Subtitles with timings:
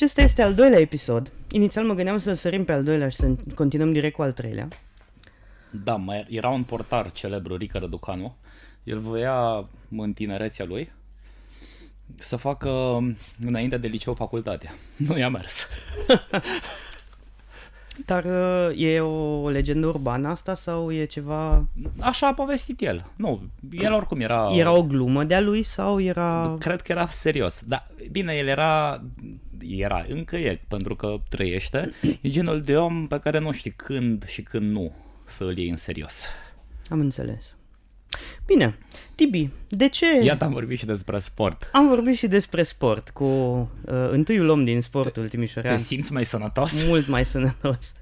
[0.00, 1.32] Acesta este al doilea episod.
[1.50, 4.68] Inițial mă gândeam să-l sărim pe al doilea și să continuăm direct cu al treilea.
[5.70, 8.36] Da, mai era un portar celebru, Rica Răducanu.
[8.84, 10.92] El voia în tinerețea lui
[12.14, 12.98] să facă
[13.40, 14.74] înainte de liceu facultatea.
[14.96, 15.68] Nu i-a mers.
[18.06, 21.66] Dar uh, e o legendă urbană asta sau e ceva...
[21.98, 23.04] Așa a povestit el.
[23.16, 24.50] Nu, el oricum era...
[24.52, 26.56] Era o glumă de-a lui sau era...
[26.58, 27.62] Cred că era serios.
[27.66, 29.02] Da, bine, el era...
[29.66, 31.92] Era, încă e, pentru că trăiește.
[32.20, 34.92] E genul de om pe care nu știi când și când nu
[35.24, 36.26] să îl iei în serios.
[36.88, 37.56] Am înțeles.
[38.46, 38.78] Bine,
[39.14, 40.06] Tibi, de ce...
[40.22, 41.70] Iată, am vorbit și despre sport.
[41.72, 45.76] Am vorbit și despre sport cu uh, întâiul om din sportul Timișorean.
[45.76, 46.86] Te simți mai sănătos?
[46.86, 47.92] Mult mai sănătos.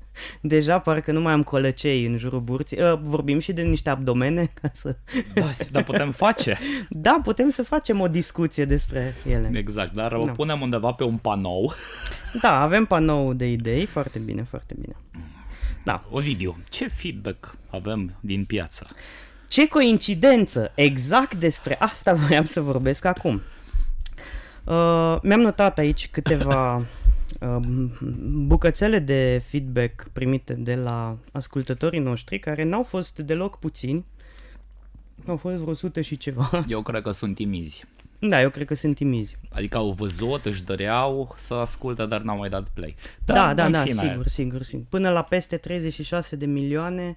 [0.41, 2.83] Deja parcă nu mai am colăcei în jurul burții.
[2.83, 4.97] Uh, vorbim și de niște abdomene ca să...
[5.35, 6.59] Da, dar putem face.
[6.89, 9.51] da, putem să facem o discuție despre ele.
[9.53, 11.73] Exact, dar o punem undeva pe un panou.
[12.43, 13.87] Da, avem panou de idei.
[13.87, 14.97] Foarte bine, foarte bine.
[15.85, 16.05] Da.
[16.11, 18.87] Ovidiu, ce feedback avem din piață?
[19.49, 20.73] Ce coincidență!
[20.75, 23.43] Exact despre asta voiam să vorbesc acum.
[24.65, 26.77] Uh, mi-am notat aici câteva
[27.41, 27.57] uh,
[28.31, 34.05] bucățele de feedback primite de la ascultătorii noștri, care n-au fost deloc puțini.
[35.27, 36.65] Au fost vreo sută și ceva.
[36.69, 37.85] Eu cred că sunt timizi.
[38.21, 39.37] Da, eu cred că sunt timizi.
[39.51, 42.97] Adică au văzut, își doreau să asculte, dar n-au mai dat play.
[43.25, 44.21] Dar, da, da, da, sigur, aia.
[44.25, 44.85] sigur, sigur.
[44.89, 47.17] Până la peste 36 de milioane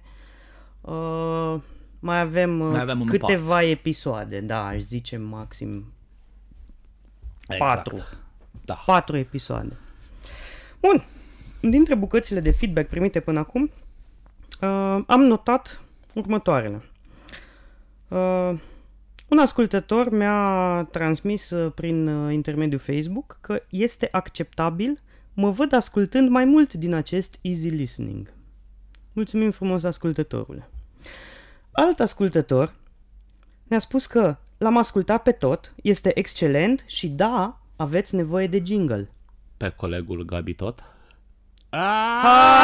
[0.80, 1.54] uh,
[2.02, 3.64] mai avem, mai avem câteva pas.
[3.64, 5.92] episoade, da, aș zice maxim
[7.48, 7.74] exact.
[7.74, 8.04] patru.
[8.64, 8.74] Da.
[8.86, 9.78] Patru episoade.
[10.80, 11.04] Bun,
[11.60, 13.70] dintre bucățile de feedback primite până acum,
[14.60, 15.82] uh, am notat
[16.14, 16.82] următoarele.
[18.08, 18.52] Uh,
[19.28, 25.00] un ascultător mi-a transmis uh, prin uh, intermediul Facebook că este acceptabil,
[25.34, 28.32] mă văd ascultând mai mult din acest easy listening.
[29.12, 30.68] Mulțumim frumos ascultătorule.
[31.72, 32.72] Alt ascultător
[33.64, 39.10] mi-a spus că l-am ascultat pe tot, este excelent și da, aveți nevoie de jingle.
[39.56, 40.84] Pe colegul Gabi tot?
[41.70, 42.62] Ah,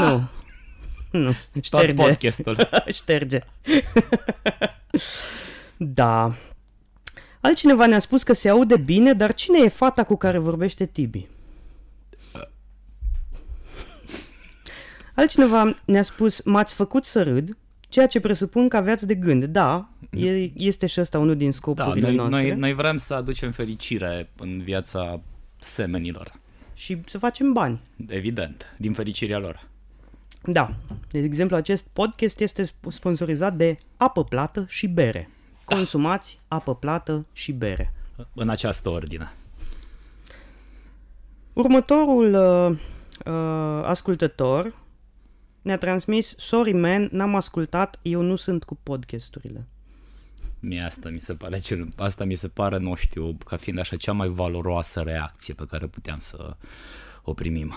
[0.00, 0.28] nu.
[1.10, 1.94] Nu, șterge.
[1.94, 2.56] Tot podcastul.
[2.98, 3.40] șterge.
[5.76, 6.34] da.
[7.40, 11.26] Altcineva ne-a spus că se aude bine, dar cine e fata cu care vorbește Tibi?
[15.14, 17.56] Altcineva ne-a spus, m-ați făcut să râd,
[17.88, 19.44] Ceea ce presupun că aveați de gând.
[19.44, 22.48] Da, e, este și ăsta unul din scopurile da, noi, noastre.
[22.48, 25.20] Noi, noi vrem să aducem fericire în viața
[25.58, 26.32] semenilor.
[26.74, 27.80] Și să facem bani.
[28.06, 29.68] Evident, din fericirea lor.
[30.42, 30.74] Da.
[31.10, 35.30] De exemplu, acest podcast este sponsorizat de apă plată și bere.
[35.66, 35.74] Da.
[35.74, 37.92] Consumați apă plată și bere.
[38.34, 39.32] În această ordine.
[41.52, 42.78] Următorul uh,
[43.32, 44.74] uh, ascultător
[45.62, 49.66] ne-a transmis Sorry man, n-am ascultat, eu nu sunt cu podcasturile.
[50.60, 53.96] Mie asta mi se pare cel, asta mi se pare, nu știu, ca fiind așa
[53.96, 56.56] cea mai valoroasă reacție pe care puteam să
[57.22, 57.74] o primim.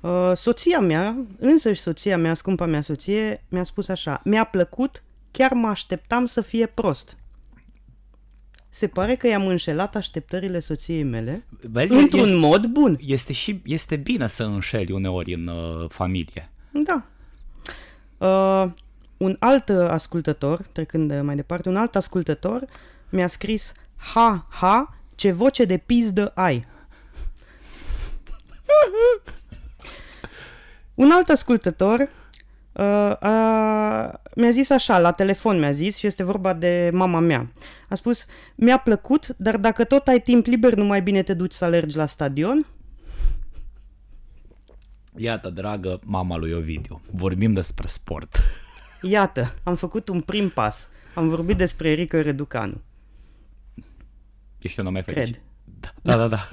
[0.00, 5.52] Uh, soția mea, însăși soția mea, scumpa mea soție, mi-a spus așa, mi-a plăcut, chiar
[5.52, 7.18] mă așteptam să fie prost.
[8.76, 12.98] Se pare că i-am înșelat așteptările soției mele Vezi, într-un este, mod bun.
[13.00, 16.50] Este și este bine să înșeli uneori în uh, familie.
[16.70, 17.06] Da.
[18.18, 18.70] Uh,
[19.16, 22.64] un alt ascultător, trecând mai departe, un alt ascultător
[23.08, 26.66] mi-a scris Ha, ha, ce voce de pizdă ai.
[31.04, 32.08] un alt ascultător
[32.78, 37.52] uh, uh, mi-a zis așa, la telefon mi-a zis și este vorba de mama mea.
[37.88, 41.52] A spus, mi-a plăcut, dar dacă tot ai timp liber, nu mai bine te duci
[41.52, 42.66] să alergi la stadion?
[45.16, 48.40] Iată, dragă mama lui Ovidiu, vorbim despre sport.
[49.02, 50.88] Iată, am făcut un prim pas.
[51.14, 52.80] Am vorbit despre Erică Reducanu.
[54.58, 55.34] Ești un nume fericit.
[55.34, 55.94] Cred.
[56.02, 56.48] Da, da, da.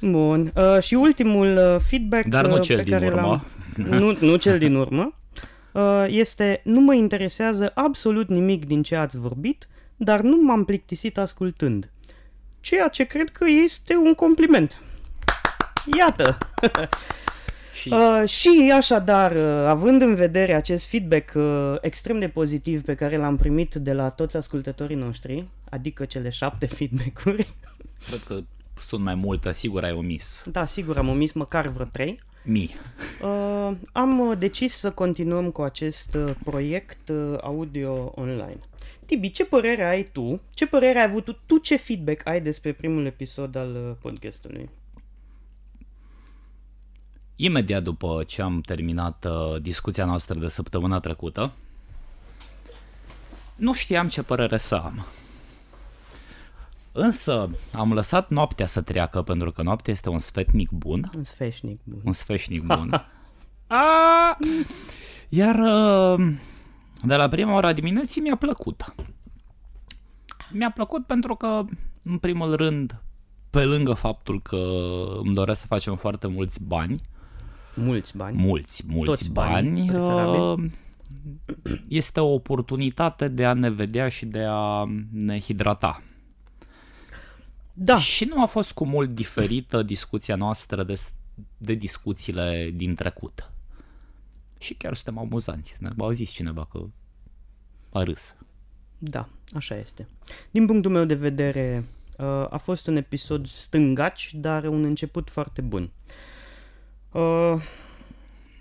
[0.10, 0.52] Bun.
[0.54, 3.20] Uh, și ultimul uh, feedback Dar nu uh, cel pe din care urmă.
[3.20, 3.46] L-am...
[4.00, 5.14] nu, nu cel din urmă.
[5.72, 11.18] Uh, este nu mă interesează absolut nimic din ce ați vorbit, dar nu m-am plictisit
[11.18, 11.90] ascultând.
[12.60, 14.82] Ceea ce cred că este un compliment.
[15.96, 16.38] Iată!
[17.80, 22.94] Și, uh, și așadar, uh, având în vedere acest feedback uh, extrem de pozitiv pe
[22.94, 27.48] care l-am primit de la toți ascultătorii noștri, adică cele șapte feedback-uri.
[28.06, 28.40] Cred că
[28.80, 30.44] sunt mai multe, sigur ai omis.
[30.50, 32.20] Da, sigur am omis măcar vreo trei.
[32.44, 32.74] Mii.
[33.22, 38.58] Uh, am decis să continuăm cu acest uh, proiect uh, audio online.
[39.06, 40.40] Tibi, ce părere ai tu?
[40.54, 41.38] Ce părere ai avut tu?
[41.46, 44.70] Tu ce feedback ai despre primul episod al uh, podcastului?
[47.36, 51.52] Imediat după ce am terminat uh, discuția noastră de săptămâna trecută,
[53.56, 55.06] nu știam ce părere să am.
[56.92, 61.10] Însă am lăsat noaptea să treacă pentru că noaptea este un sfetnic bun.
[61.16, 62.00] Un sfeșnic bun.
[62.04, 62.90] Un sfeșnic bun.
[63.66, 64.36] A!
[65.28, 66.32] Iar uh,
[67.02, 68.94] de la prima ora dimineții mi-a plăcut.
[70.52, 71.64] Mi-a plăcut pentru că,
[72.02, 73.02] în primul rând,
[73.50, 74.56] pe lângă faptul că
[75.22, 77.00] îmi doresc să facem foarte mulți bani,
[77.74, 80.70] mulți bani, mulți, mulți Toți bani, bani uh,
[81.88, 86.02] este o oportunitate de a ne vedea și de a ne hidrata.
[87.82, 87.98] Da.
[87.98, 91.00] Și nu a fost cu mult diferită discuția noastră de,
[91.56, 93.50] de discuțiile din trecut.
[94.58, 95.74] Și chiar suntem amuzanți.
[95.78, 96.80] Ne au zis cineva că
[97.92, 98.34] a râs.
[98.98, 100.08] Da, așa este.
[100.50, 101.84] Din punctul meu de vedere,
[102.18, 105.90] uh, a fost un episod stângaci, dar un început foarte bun.
[107.12, 107.62] Uh,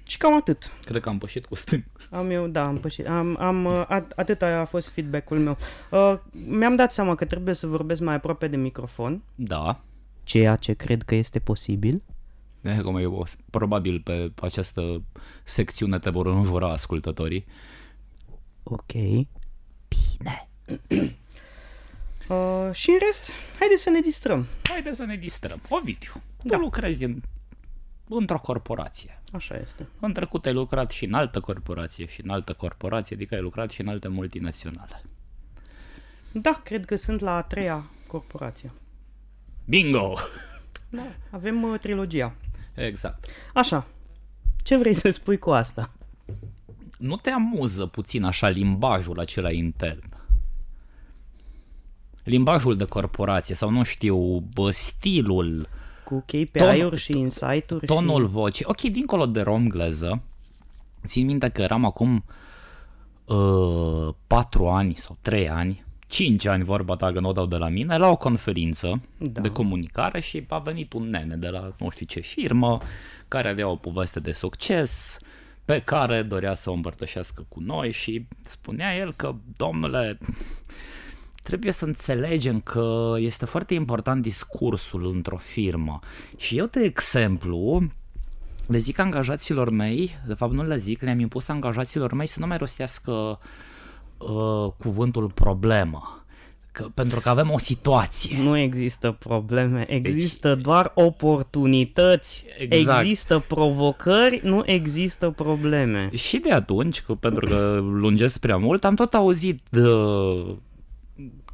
[0.10, 0.72] și cam atât.
[0.84, 1.84] Cred că am pășit cu stâng.
[2.10, 3.08] Am eu, da, am pășit.
[3.08, 5.58] Am, am, uh, at, atât a fost feedback-ul meu.
[5.92, 9.22] Uh, mi-am dat seama că trebuie să vorbesc mai aproape de microfon.
[9.36, 9.82] Da.
[10.24, 12.04] Ceea ce cred că este posibil.
[12.62, 15.02] De cum eu, probabil pe această
[15.44, 17.46] secțiune te vor înjura ascultătorii.
[18.64, 18.92] Ok.
[19.88, 20.50] Bine.
[22.30, 23.30] uh, și în rest,
[23.60, 24.46] haideți să ne distrăm.
[24.70, 25.62] Haideți să ne distrăm.
[25.70, 26.12] Ovidiu,
[26.42, 26.56] da.
[26.56, 27.22] tu lucrezi în
[28.10, 29.22] într-o corporație.
[29.34, 29.88] Așa este.
[30.00, 33.70] În trecut ai lucrat și în altă corporație și în altă corporație, adică ai lucrat
[33.70, 35.02] și în alte multinaționale.
[36.32, 38.72] Da, cred că sunt la a treia corporație.
[39.66, 40.14] Bingo!
[40.90, 42.36] Da, avem uh, trilogia.
[42.76, 43.26] Exact.
[43.54, 43.88] Așa.
[44.64, 45.92] Ce vrei să spui cu asta?
[46.98, 50.18] Nu te amuză puțin așa limbajul acela intern?
[52.24, 55.70] Limbajul de corporație sau nu știu, bă, stilul,
[56.10, 57.86] cu KPI-uri ton, și insight-uri.
[57.86, 58.32] Tonul și...
[58.32, 58.66] vocii.
[58.68, 60.22] Ok, dincolo de romgleză,
[61.06, 62.24] țin minte că eram acum
[63.26, 67.56] uh, 4 ani sau 3 ani, 5 ani vorba ta că nu o dau de
[67.56, 69.42] la mine, la o conferință da.
[69.42, 72.78] de comunicare și a venit un nene de la nu știu ce firmă
[73.28, 75.20] care avea o poveste de succes
[75.66, 80.18] pe care dorea să o împărtășească cu noi și spunea el că, domnule,
[81.50, 86.00] trebuie să înțelegem că este foarte important discursul într-o firmă.
[86.38, 87.88] Și eu, de exemplu,
[88.68, 92.48] le zic angajaților mei, de fapt nu le zic, le-am impus angajaților mei să nu
[92.48, 93.40] mai rostească
[94.18, 96.24] uh, cuvântul problemă.
[96.72, 98.42] Că, pentru că avem o situație.
[98.42, 103.02] Nu există probleme, există deci, doar oportunități, exact.
[103.02, 106.10] există provocări, nu există probleme.
[106.14, 110.56] Și de atunci, că, pentru că lungesc prea mult, am tot auzit uh,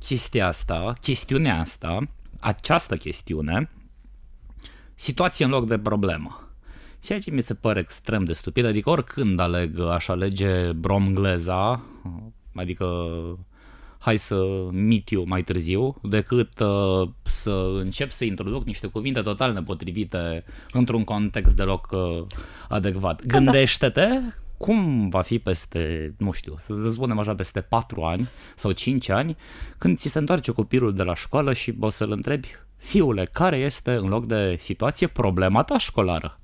[0.05, 2.07] chestia asta, chestiunea asta,
[2.39, 3.69] această chestiune,
[4.95, 6.49] situație în loc de problemă.
[6.99, 11.83] Ceea ce mi se pare extrem de stupid, adică oricând aleg, aș alege bromgleza,
[12.55, 13.07] adică
[13.99, 19.53] hai să mit eu mai târziu, decât uh, să încep să introduc niște cuvinte total
[19.53, 22.25] nepotrivite într-un context deloc uh,
[22.69, 23.21] adecvat.
[23.21, 24.21] Da, Gândește-te
[24.57, 29.37] cum va fi peste, nu știu, să spunem așa, peste 4 ani sau 5 ani,
[29.77, 32.47] când ți se întoarce copilul de la școală și o să-l întrebi,
[32.77, 36.39] fiule, care este, în loc de situație, problema ta școlară?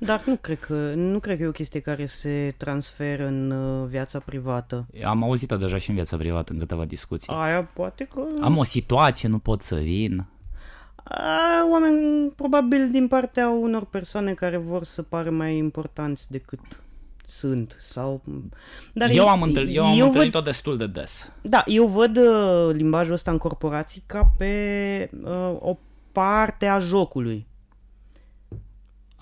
[0.00, 3.88] Dar nu cred că, nu cred că e o chestie care se transferă în uh,
[3.88, 4.86] viața privată.
[5.04, 7.32] Am auzit-o deja și în viața privată, în câteva discuții.
[7.32, 8.22] Aia poate că...
[8.40, 10.24] Am o situație, nu pot să vin.
[11.04, 16.60] A, oameni, probabil din partea unor persoane care vor să pară mai importanți decât
[17.30, 17.76] sunt.
[17.78, 18.22] Sau...
[18.92, 21.32] Dar eu am, întâlnit, eu am eu întâlnit-o văd, destul de des.
[21.42, 25.76] Da, eu văd uh, limbajul ăsta în corporații ca pe uh, o
[26.12, 27.46] parte a jocului.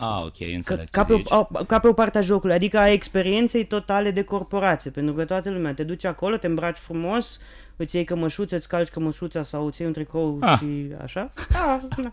[0.00, 0.88] Ah, ok, înțeleg.
[0.90, 4.22] Ca, ca, pe o, ca pe o parte a jocului, adică a experienței totale de
[4.22, 7.40] corporație, pentru că toată lumea te duce acolo, te îmbraci frumos,
[7.76, 10.58] îți iei cămășuță, îți calci cămășuța sau îți iei un tricou ah.
[10.58, 11.32] și așa.
[11.52, 12.10] Ah, da.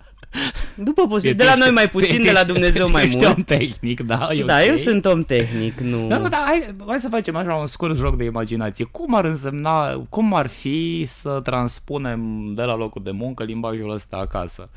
[0.75, 3.25] După posibil, de la noi mai puțin, de la Dumnezeu mai mult.
[3.25, 6.07] om tehnic, da, e Da, eu sunt om tehnic, nu...
[6.07, 8.85] Da, da, hai, hai să facem așa un scurt joc de imaginație.
[8.85, 14.17] Cum ar însemna, cum ar fi să transpunem de la locul de muncă limbajul ăsta
[14.17, 14.69] acasă?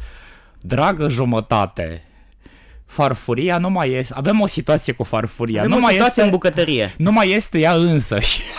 [0.60, 2.07] Dragă jumătate,
[2.88, 5.58] farfuria nu mai este, avem o situație cu farfuria.
[5.58, 6.94] Avem nu o mai situație este, în bucătărie.
[7.06, 8.40] Nu mai este ea însăși.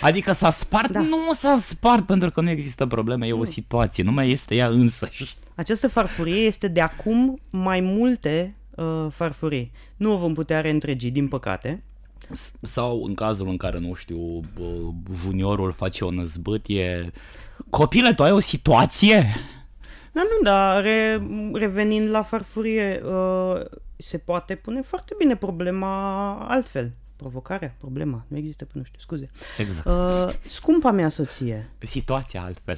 [0.00, 0.90] Adică s-a spart?
[0.90, 1.00] Da.
[1.00, 4.66] Nu s-a spart pentru că nu există probleme, e o situație, nu mai este ea
[4.66, 5.36] însăși.
[5.54, 9.72] Această farfurie este de acum mai multe uh, farfurii.
[9.96, 11.82] Nu o vom putea reîntregi, din păcate.
[12.62, 14.40] Sau în cazul în care, nu știu,
[15.22, 17.10] juniorul face o năzbâtie,
[17.70, 19.26] copile, tu ai o situație?
[20.12, 23.60] Da, nu, dar re, revenind la farfurie, uh,
[23.96, 26.92] se poate pune foarte bine problema altfel.
[27.16, 29.30] Provocarea, problema, nu există, nu știu, scuze.
[29.58, 29.88] Exact.
[29.88, 31.70] Uh, scumpa mea soție.
[31.78, 32.76] Situația altfel.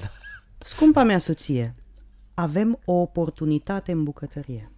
[0.58, 1.74] Scumpa mea soție,
[2.34, 4.70] avem o oportunitate în bucătărie.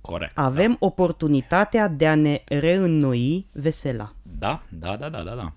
[0.00, 0.38] Corect.
[0.38, 0.76] Avem da.
[0.80, 4.12] oportunitatea de a ne reînnoi vesela.
[4.22, 5.52] Da, da, da, da, da, da.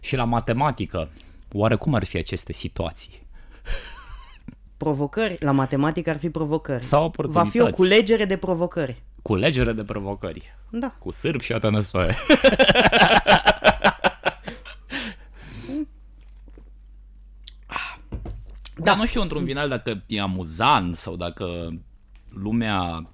[0.00, 1.10] Și la matematică,
[1.52, 3.26] oare cum ar fi aceste situații?
[4.82, 6.84] Provocări, la matematică ar fi provocări.
[6.84, 7.44] Sau oportunități.
[7.44, 9.02] Va fi o culegere de provocări.
[9.22, 10.54] Culegere de provocări.
[10.70, 10.94] Da.
[10.98, 12.16] Cu sârb și atănăsoare.
[18.84, 21.74] da, nu știu într-un final dacă e amuzant sau dacă
[22.30, 23.06] lumea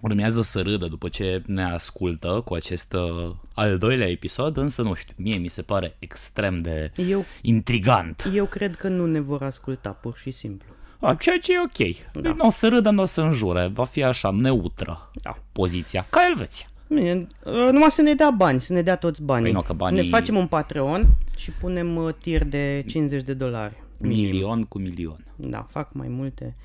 [0.00, 4.94] urmează să râdă după ce ne ascultă cu acest uh, al doilea episod, însă nu
[4.94, 8.28] știu, mie mi se pare extrem de eu, intrigant.
[8.34, 10.68] Eu cred că nu ne vor asculta, pur și simplu.
[11.02, 12.12] A, ceea ce e ok.
[12.22, 12.32] Da.
[12.32, 15.38] Nu o să râdă, nu o să înjure, va fi așa neutră da.
[15.52, 16.66] poziția, ca Elveția.
[16.88, 19.42] Bine, uh, numai să ne dea bani, să ne dea toți banii.
[19.42, 20.02] Păi nu, că banii...
[20.02, 21.06] Ne facem un Patreon
[21.36, 23.82] și punem uh, tir de 50 de dolari.
[23.98, 25.24] Milion cu milion.
[25.36, 26.56] Da, fac mai multe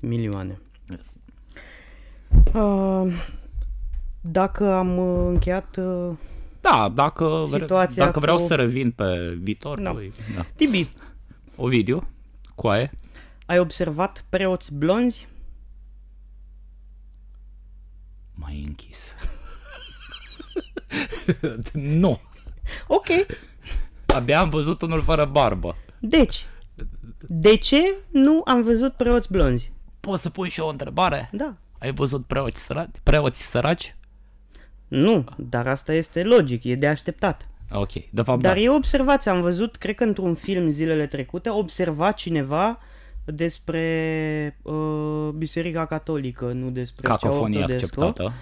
[0.00, 0.60] milioane.
[2.54, 3.12] Uh,
[4.20, 6.16] dacă am uh, încheiat uh,
[6.60, 8.42] da, dacă, situația dacă vreau cu...
[8.42, 9.80] să revin pe viitor.
[9.80, 9.92] Da.
[9.92, 10.46] Lui, da.
[10.56, 10.88] Tibi.
[11.56, 12.08] Ovidiu,
[12.54, 12.90] coaie.
[13.50, 15.28] Ai observat preoți blonzi?
[18.34, 19.14] Mai închis.
[21.72, 22.20] nu.
[22.86, 23.06] Ok.
[24.06, 25.76] Abia am văzut unul fără barbă.
[26.00, 26.46] Deci,
[27.28, 29.72] de ce nu am văzut preoți blonzi?
[30.00, 31.28] Poți să pui și o întrebare?
[31.32, 31.56] Da.
[31.78, 32.96] Ai văzut preoți săraci?
[33.02, 33.96] Preoți săraci?
[34.88, 37.48] Nu, dar asta este logic, e de așteptat.
[37.70, 38.60] Ok, de fapt Dar da.
[38.60, 42.78] e observație, am văzut, cred că într-un film zilele trecute, observa cineva
[43.30, 48.32] despre uh, Biserica Catolică, nu despre Cacofonie acceptată.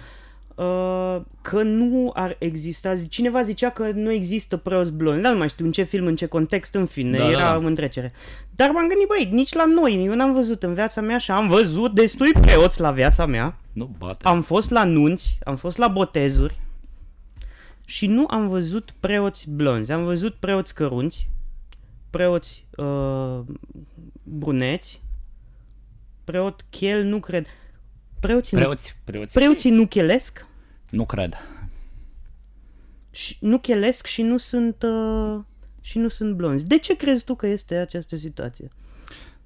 [0.55, 5.49] Uh, că nu ar exista, cineva zicea că nu există preoți blonzi, dar nu mai
[5.49, 7.67] știu în ce film, în ce context, în fine, da, era da.
[7.67, 8.11] în trecere.
[8.55, 11.47] Dar m-am gândit, băi, nici la noi, eu n-am văzut în viața mea și am
[11.47, 13.57] văzut destui preoți la viața mea.
[13.73, 14.27] Nu bate.
[14.27, 16.59] Am fost la nunți, am fost la botezuri
[17.85, 21.29] și nu am văzut preoți blonzi, am văzut preoți cărunți,
[22.09, 23.39] preoți uh,
[24.29, 25.01] bruneți,
[26.23, 27.47] preot chel, nu cred.
[28.19, 29.33] Preoții, preoți, preoți.
[29.33, 30.45] preoții nu chelesc?
[30.89, 31.35] Nu cred.
[33.11, 35.39] Și nu chelesc și nu sunt uh,
[35.81, 36.67] și nu sunt blonzi.
[36.67, 38.67] De ce crezi tu că este această situație?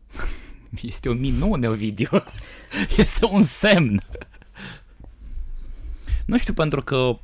[0.82, 2.10] Este o minune, Ovidiu.
[2.98, 4.02] Este un semn.
[6.26, 7.18] Nu știu, pentru că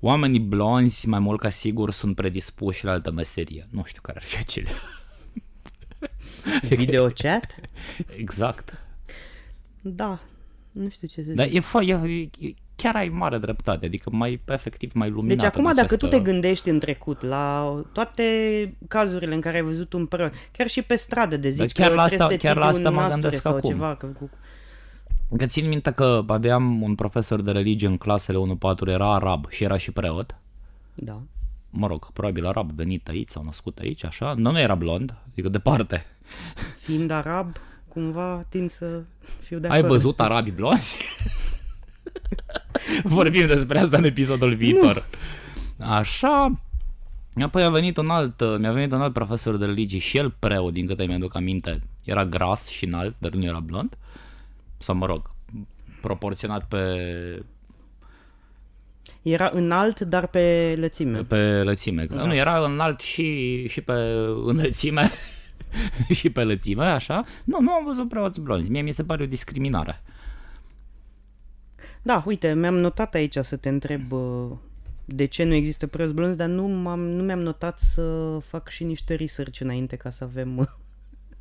[0.00, 3.66] oamenii blonzi, mai mult ca sigur, sunt predispuși la altă meserie.
[3.70, 4.70] Nu știu care ar fi acele.
[6.76, 7.54] Video chat?
[8.16, 8.78] Exact.
[9.80, 10.20] Da,
[10.72, 11.72] nu știu ce să Dar zic.
[11.72, 15.36] Dar e, e, chiar ai mare dreptate, adică mai efectiv, mai luminat.
[15.36, 18.24] Deci acum dacă tu te gândești în trecut la toate
[18.88, 22.02] cazurile în care ai văzut un preot, chiar și pe stradă de zici chiar la
[22.02, 23.70] asta, chiar la asta mă gândesc sau acum.
[23.70, 24.30] Ceva, că, cu...
[25.36, 28.38] Că țin minte că aveam un profesor de religie în clasele
[28.84, 30.36] 1-4, era arab și era și preot.
[30.94, 31.22] Da.
[31.70, 34.34] Mă rog, probabil arab, venit aici sau născut aici, așa.
[34.36, 36.04] Nu, nu era blond, adică departe.
[36.80, 37.56] Fiind arab,
[37.88, 39.02] cumva tind să
[39.40, 39.82] fiu de acord.
[39.82, 40.96] Ai văzut arabii blonzi?
[43.02, 45.06] Vorbim despre asta în episodul viitor.
[45.76, 45.86] Nu.
[45.86, 46.60] Așa,
[47.42, 50.72] Apoi a venit un alt, mi-a venit un alt profesor de religie și el preot,
[50.72, 53.96] din câte mi-aduc aminte, era gras și înalt, dar nu era blond.
[54.78, 55.30] Sau mă rog,
[56.00, 56.82] proporționat pe...
[59.22, 61.22] Era înalt, dar pe lățime.
[61.22, 62.22] Pe lățime, exact.
[62.22, 62.28] Da.
[62.28, 63.92] Nu, era înalt și, și pe
[64.44, 65.10] înălțime
[66.18, 67.24] și pe lățime, așa.
[67.44, 68.70] Nu, nu am văzut preoți blonzi.
[68.70, 70.02] Mie mi se pare o discriminare.
[72.02, 74.50] Da, uite, mi-am notat aici să te întreb uh,
[75.04, 78.84] de ce nu există preoți blonzi, dar nu, m-am, nu mi-am notat să fac și
[78.84, 80.66] niște research înainte ca să avem uh,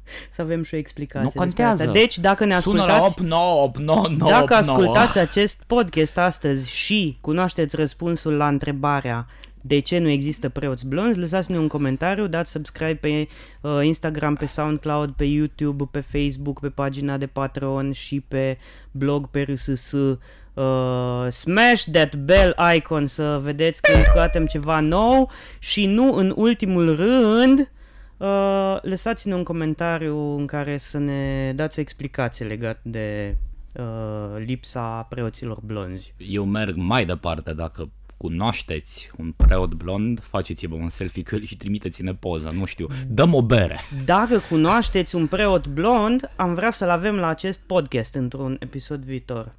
[0.36, 1.30] să avem și o explicație.
[1.34, 1.82] Nu contează.
[1.82, 1.94] Asta.
[1.94, 2.88] Deci, dacă ne ascultați...
[2.88, 4.60] Sună la 8, 9, 8, 9, 9, Dacă 8, 9.
[4.60, 9.28] ascultați acest podcast astăzi și cunoașteți răspunsul la întrebarea
[9.62, 13.28] de ce nu există preoți blonzi, lăsați-ne un comentariu, dați subscribe pe
[13.62, 18.58] uh, Instagram, pe SoundCloud, pe YouTube, pe Facebook, pe pagina de Patreon și pe
[18.92, 19.92] blog pe RSS.
[19.92, 26.96] Uh, smash that bell icon să vedeți când scoatem ceva nou și nu în ultimul
[26.96, 27.72] rând
[28.18, 33.38] uh, lăsați-ne un comentariu în care să ne dați o explicație legat de
[33.74, 36.14] uh, lipsa preoților blonzi.
[36.18, 41.58] Eu merg mai departe, dacă cunoașteți un preot blond, faceți-vă un selfie cu el și
[41.58, 43.80] trimiteți-ne poza, nu știu, dăm o bere.
[44.06, 49.56] Dacă cunoașteți un preot blond, am vrea să-l avem la acest podcast într-un episod viitor.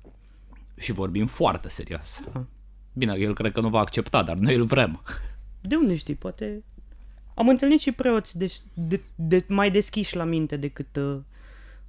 [0.77, 2.19] Și vorbim foarte serios.
[2.33, 2.45] Da.
[2.93, 5.03] Bine, el cred că nu va accepta, dar noi îl vrem.
[5.61, 6.15] De unde știi?
[6.15, 6.65] Poate...
[7.35, 11.19] Am întâlnit și preoți de, de, de, mai deschiși la minte decât uh,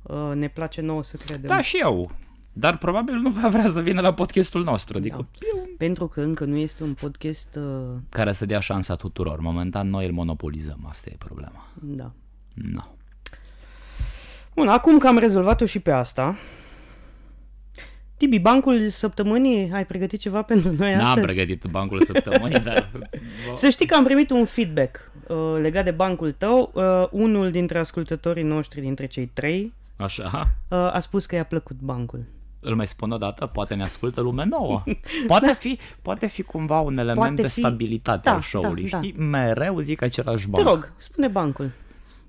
[0.02, 1.50] uh, ne place nouă să credem.
[1.50, 2.12] Da, și eu.
[2.53, 4.98] Dar probabil nu va vrea să vină la podcastul nostru.
[4.98, 5.48] Adică da.
[5.56, 5.70] eu...
[5.77, 7.56] Pentru că încă nu este un podcast...
[7.56, 7.96] Uh...
[8.10, 9.39] Care să dea șansa tuturor.
[9.39, 10.86] Momentan noi îl monopolizăm.
[10.89, 11.68] Asta e problema.
[11.82, 12.12] Da.
[12.53, 12.84] No.
[14.56, 16.38] Bun, acum că am rezolvat-o și pe asta,
[18.18, 21.25] Tibi, bancul săptămânii, ai pregătit ceva pentru noi N-am astăzi?
[21.25, 22.91] pregătit bancul săptămânii, dar...
[23.56, 26.72] Să știi că am primit un feedback uh, legat de bancul tău.
[26.74, 30.48] Uh, unul dintre ascultătorii noștri, dintre cei trei, Așa.
[30.68, 32.25] Uh, a spus că i-a plăcut bancul.
[32.60, 34.84] Îl mai spun o dată, poate ne ascultă lume nouă.
[35.28, 35.54] Poate, da.
[35.54, 37.60] fi, poate fi cumva un element poate de fi...
[37.60, 39.13] stabilitate da, al show-ului, da, știi?
[39.13, 39.24] Da.
[39.24, 40.66] Mereu zic același banc.
[40.66, 41.72] Te rog, spune bancul.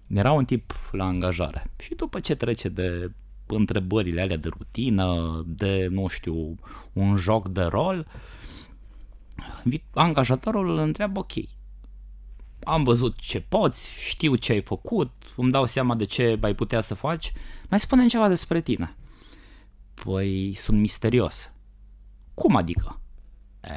[0.07, 3.11] Era un tip la angajare și după ce trece de
[3.47, 6.55] întrebările alea de rutină, de, nu știu,
[6.93, 8.07] un joc de rol,
[9.95, 11.33] angajatorul îl întreabă, ok,
[12.65, 16.81] am văzut ce poți, știu ce ai făcut, îmi dau seama de ce ai putea
[16.81, 17.33] să faci,
[17.69, 18.95] mai spune ceva despre tine.
[20.05, 21.53] Păi, sunt misterios.
[22.35, 23.01] Cum adică?
[23.61, 23.71] E...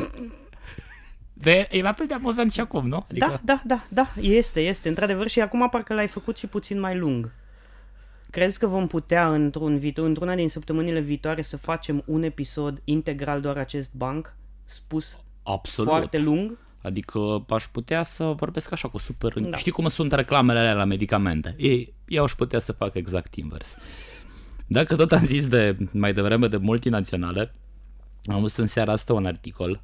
[1.42, 3.04] De, e la fel de amuzant și acum, nu?
[3.10, 3.26] Adică...
[3.26, 6.96] Da, da, da, da, este, este, într-adevăr și acum parcă l-ai făcut și puțin mai
[6.96, 7.32] lung.
[8.30, 13.40] Crezi că vom putea într-un viitor, într-una din săptămânile viitoare să facem un episod integral
[13.40, 15.90] doar acest banc, spus Absolut.
[15.90, 16.58] foarte lung?
[16.82, 19.40] Adică aș putea să vorbesc așa cu super...
[19.40, 19.56] Da.
[19.56, 21.54] Știi cum sunt reclamele alea la medicamente?
[21.58, 23.76] Ei, eu aș putea să fac exact invers.
[24.66, 27.54] Dacă tot am zis de mai devreme de multinaționale,
[28.24, 29.82] am văzut în seara asta un articol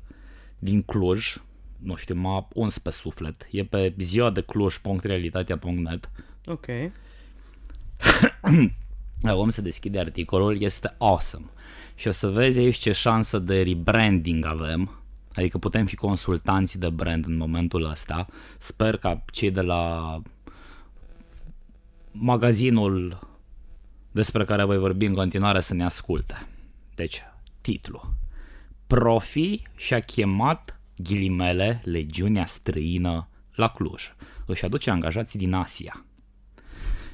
[0.59, 1.37] din Cluj,
[1.77, 3.49] nu știu, m-a uns pe suflet.
[3.51, 6.11] E pe ziua de Cluj.realitatea.net.
[6.47, 6.67] Ok.
[9.43, 11.45] Om se deschide articolul, este awesome.
[11.95, 15.03] Și o să vezi aici ce șansă de rebranding avem.
[15.35, 18.27] Adică putem fi consultanți de brand în momentul ăsta.
[18.59, 20.23] Sper ca cei de la
[22.12, 23.28] magazinul
[24.19, 26.47] despre care voi vorbi în continuare să ne asculte.
[26.95, 27.23] Deci,
[27.61, 28.03] titlu.
[28.87, 34.13] Profi și-a chemat ghilimele legiunea străină la Cluj.
[34.47, 36.05] Își aduce angajații din Asia.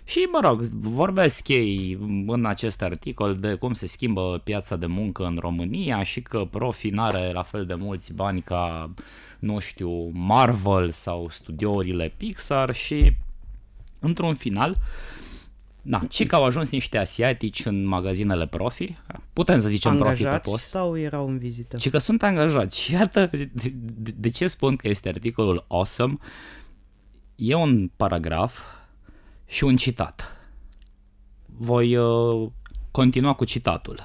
[0.04, 5.24] Și, mă rog, vorbesc ei în acest articol de cum se schimbă piața de muncă
[5.24, 8.90] în România și că profi n-are la fel de mulți bani ca,
[9.38, 13.16] nu știu, Marvel sau studiourile Pixar și,
[13.98, 14.76] într-un final,
[15.86, 18.94] Da, și că au ajuns niște asiatici în magazinele profi,
[19.32, 20.68] putem să zicem angajați profi pe post.
[20.68, 21.76] sau erau în vizită?
[21.76, 22.80] Și că sunt angajați.
[22.80, 23.74] Și iată de, de,
[24.16, 26.16] de ce spun că este articolul awesome.
[27.34, 28.58] E un paragraf
[29.46, 30.36] și un citat.
[31.46, 32.50] Voi uh,
[32.90, 34.04] continua cu citatul.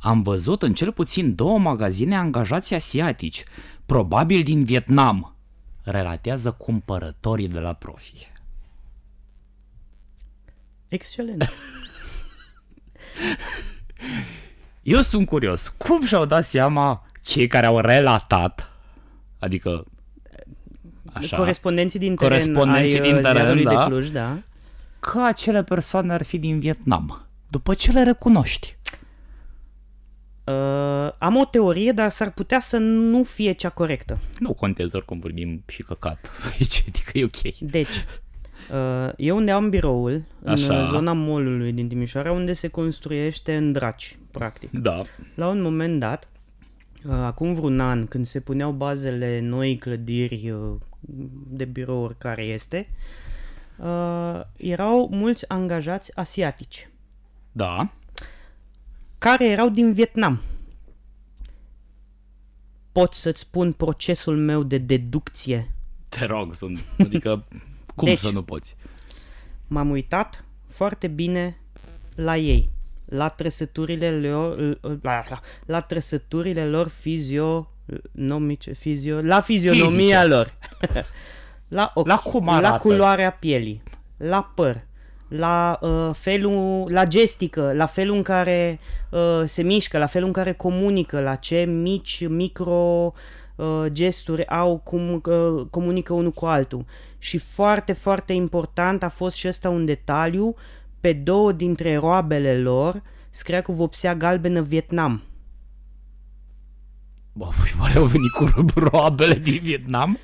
[0.00, 3.44] Am văzut în cel puțin două magazine angajați asiatici,
[3.86, 5.36] probabil din Vietnam,
[5.82, 8.32] relatează cumpărătorii de la profi.
[10.88, 11.48] Excelent.
[14.82, 18.68] Eu sunt curios, cum și-au dat seama cei care au relatat,
[19.38, 19.84] adică
[21.12, 24.38] așa, corespondenții din teren corespondenții ai din uh, teren, da, de Cluj, da,
[25.00, 28.76] că acele persoane ar fi din Vietnam, după ce le recunoști.
[30.44, 34.18] Uh, am o teorie, dar s-ar putea să nu fie cea corectă.
[34.38, 37.58] Nu contează oricum vorbim și căcat aici, adică e ok.
[37.58, 38.04] Deci,
[38.72, 40.78] uh, e unde am biroul, Așa.
[40.78, 44.70] în zona molului din Timișoara, unde se construiește în draci, practic.
[44.70, 45.02] Da.
[45.34, 46.28] La un moment dat,
[47.04, 50.74] uh, acum vreun an, când se puneau bazele noi clădiri uh,
[51.48, 52.88] de birouri care este,
[53.76, 56.88] uh, erau mulți angajați asiatici.
[57.52, 57.92] Da.
[59.18, 60.40] Care erau din Vietnam.
[62.92, 65.70] Pot să-ți spun procesul meu de deducție?
[66.08, 67.44] Te rog, sunt, adică
[67.94, 68.76] cum deci, să nu poți?
[69.66, 71.58] M-am uitat foarte bine
[72.14, 72.70] la ei,
[73.04, 77.70] la trăsăturile lor, la, la, la trăsăturile lor fizio,
[78.12, 80.24] nomice, fizio, la fizionomia Fizice.
[80.24, 80.54] lor.
[81.68, 83.82] la ochi, la, cum la culoarea pielii,
[84.16, 84.86] la păr,
[85.28, 88.80] la uh, felul, la gestică, la felul în care
[89.10, 93.12] uh, se mișcă, la felul în care comunică, la ce mici micro
[93.54, 96.84] uh, gesturi au, cum uh, comunică unul cu altul.
[97.18, 100.54] Și foarte, foarte important a fost și ăsta un detaliu,
[101.00, 105.22] pe două dintre roabele lor scria cu vopsea galbenă Vietnam.
[107.32, 107.48] Bă,
[107.80, 110.18] oare au venit cu roabele din Vietnam?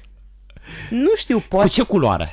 [0.90, 1.68] Nu știu, poate...
[1.68, 2.28] Cu ce culoare?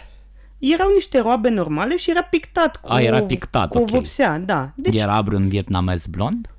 [0.57, 3.89] Erau niște roabe normale și era pictat cu, A, era pictat, cu okay.
[3.89, 4.71] o vopsea, da.
[4.75, 5.01] Deci...
[5.01, 6.49] Era vreun vietnamez blond?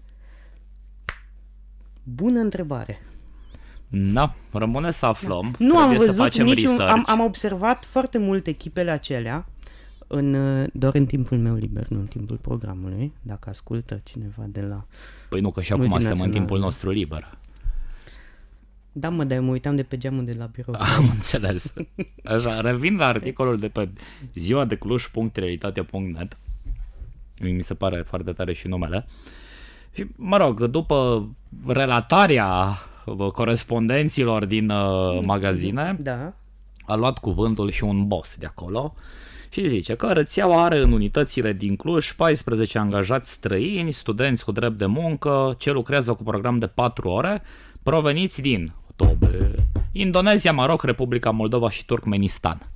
[2.02, 3.02] Bună întrebare.
[3.88, 5.54] Da, rămâne să aflăm.
[5.58, 5.64] Da.
[5.64, 6.80] Nu am văzut niciun...
[6.80, 9.46] Am, am observat foarte mult echipele acelea
[10.06, 10.32] în,
[10.72, 14.84] doar în timpul meu liber, nu în timpul programului, dacă ascultă cineva de la...
[15.28, 17.38] Păi nu, că și acum suntem în timpul nostru liber.
[18.92, 20.74] Da, mă, dar mă uitam de pe geamul de la birou.
[20.96, 21.72] Am înțeles.
[22.24, 23.88] Așa, revin la articolul de pe
[24.34, 26.36] ziua de cluj.realitatea.net
[27.40, 29.06] Mi se pare foarte tare și numele.
[29.92, 31.28] Și, mă rog, după
[31.66, 32.78] relatarea
[33.32, 36.32] corespondenților din uh, magazine, da.
[36.86, 38.94] a luat cuvântul și un boss de acolo
[39.50, 44.76] și zice că rețeaua are în unitățile din Cluj 14 angajați străini, studenți cu drept
[44.76, 47.42] de muncă, ce lucrează cu program de 4 ore,
[47.82, 49.54] proveniți din Tobe,
[49.92, 52.70] Indonezia, Maroc, Republica Moldova și Turkmenistan.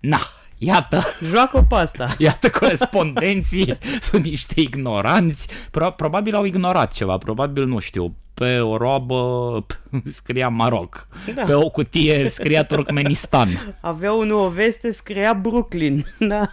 [0.00, 0.20] Na,
[0.62, 1.02] Iată.
[1.24, 2.14] Joacă pe asta.
[2.18, 5.48] Iată corespondenții sunt niște ignoranți.
[5.70, 8.14] Pro- probabil au ignorat ceva, probabil nu știu.
[8.34, 9.66] Pe o roabă
[10.18, 11.08] scria Maroc.
[11.34, 11.42] Da.
[11.42, 13.76] Pe o cutie scria Turkmenistan.
[13.80, 16.04] Avea o veste, scria Brooklyn.
[16.18, 16.52] Da.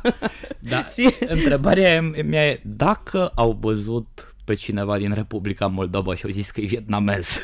[0.60, 0.86] da.
[1.20, 6.62] Întrebarea mea e dacă au văzut pe cineva din Republica Moldova și au zis că
[6.62, 7.40] e vietnamez.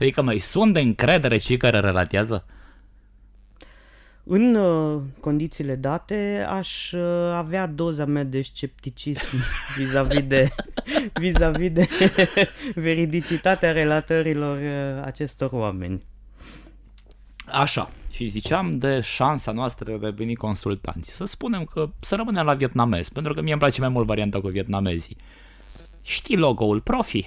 [0.00, 2.44] Adică mai sunt de încredere cei care relatează?
[4.24, 9.36] În uh, condițiile date aș uh, avea doza mea de scepticism
[9.76, 10.48] vis-a-vis de,
[11.12, 11.88] vis-a-vis de
[12.74, 16.02] veridicitatea relatărilor uh, acestor oameni.
[17.46, 21.10] Așa, și ziceam de șansa noastră de a veni consultanți.
[21.10, 24.40] Să spunem că să rămânem la vietnamez, pentru că mie îmi place mai mult varianta
[24.40, 25.16] cu vietnamezii.
[26.02, 27.26] Știi logo-ul profi?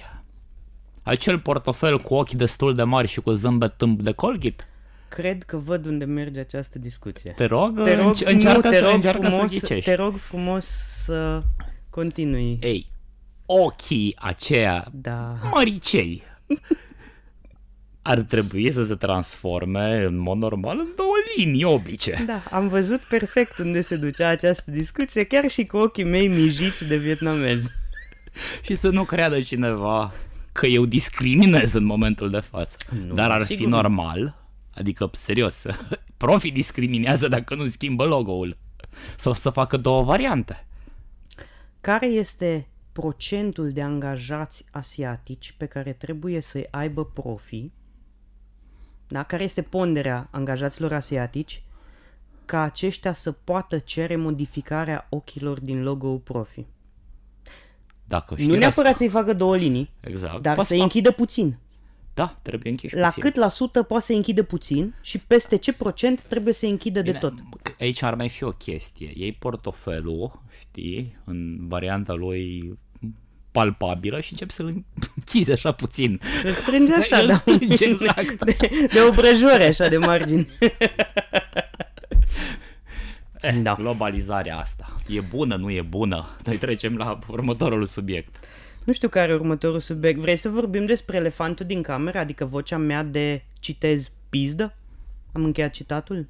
[1.02, 4.66] Acel portofel cu ochi destul de mari și cu zâmbet tâmp de colghit?
[5.14, 7.32] Cred că văd unde merge această discuție.
[7.36, 9.90] Te rog, te rog încearcă, nu, te să, rog încearcă frumos, să ghicești.
[9.90, 10.64] Te rog frumos
[11.04, 11.42] să
[11.90, 12.58] continui.
[12.62, 12.86] Ei,
[13.46, 15.36] ochii aceia da.
[15.52, 16.22] măricei
[18.02, 22.24] ar trebui să se transforme în mod normal în două linii obice.
[22.26, 26.88] Da, am văzut perfect unde se ducea această discuție, chiar și cu ochii mei mijiți
[26.88, 27.66] de vietnamez.
[28.66, 30.12] și să nu creadă cineva
[30.52, 32.76] că eu discriminez în momentul de față.
[33.06, 34.43] Nu, Dar ar fi normal,
[34.74, 35.64] adică serios,
[36.16, 38.56] profi discriminează dacă nu schimbă logo-ul.
[39.16, 40.66] Sau să facă două variante.
[41.80, 47.70] Care este procentul de angajați asiatici pe care trebuie să-i aibă profi,
[49.08, 49.22] da?
[49.22, 51.62] care este ponderea angajaților asiatici,
[52.44, 56.66] ca aceștia să poată cere modificarea ochilor din logo-ul profi.
[58.04, 60.42] Dacă nu neapărat să-i facă două linii, exact.
[60.42, 61.58] dar să-i închidă puțin.
[62.14, 63.22] Da, trebuie închiși La puțin.
[63.22, 67.12] cât la sută poate să închide puțin și peste ce procent trebuie să închidă Bine,
[67.12, 67.32] de tot.
[67.80, 69.12] Aici ar mai fi o chestie.
[69.16, 72.78] Ei portofelul, știi, în varianta lui
[73.50, 74.84] palpabilă și încep să-l
[75.16, 76.20] închizi așa puțin.
[76.44, 77.34] Îl strânge așa, Îl da.
[77.34, 78.44] Strânge, exact.
[78.44, 78.56] De,
[78.92, 80.48] de obrăjoare așa de margini.
[83.40, 83.74] Eh, da.
[83.74, 84.96] Globalizarea asta.
[85.08, 86.28] E bună, nu e bună?
[86.44, 88.36] Noi trecem la următorul subiect.
[88.84, 90.18] Nu știu care e următorul subiect.
[90.18, 94.74] Vrei să vorbim despre elefantul din cameră, adică vocea mea de citez pizdă?
[95.32, 96.28] Am încheiat citatul?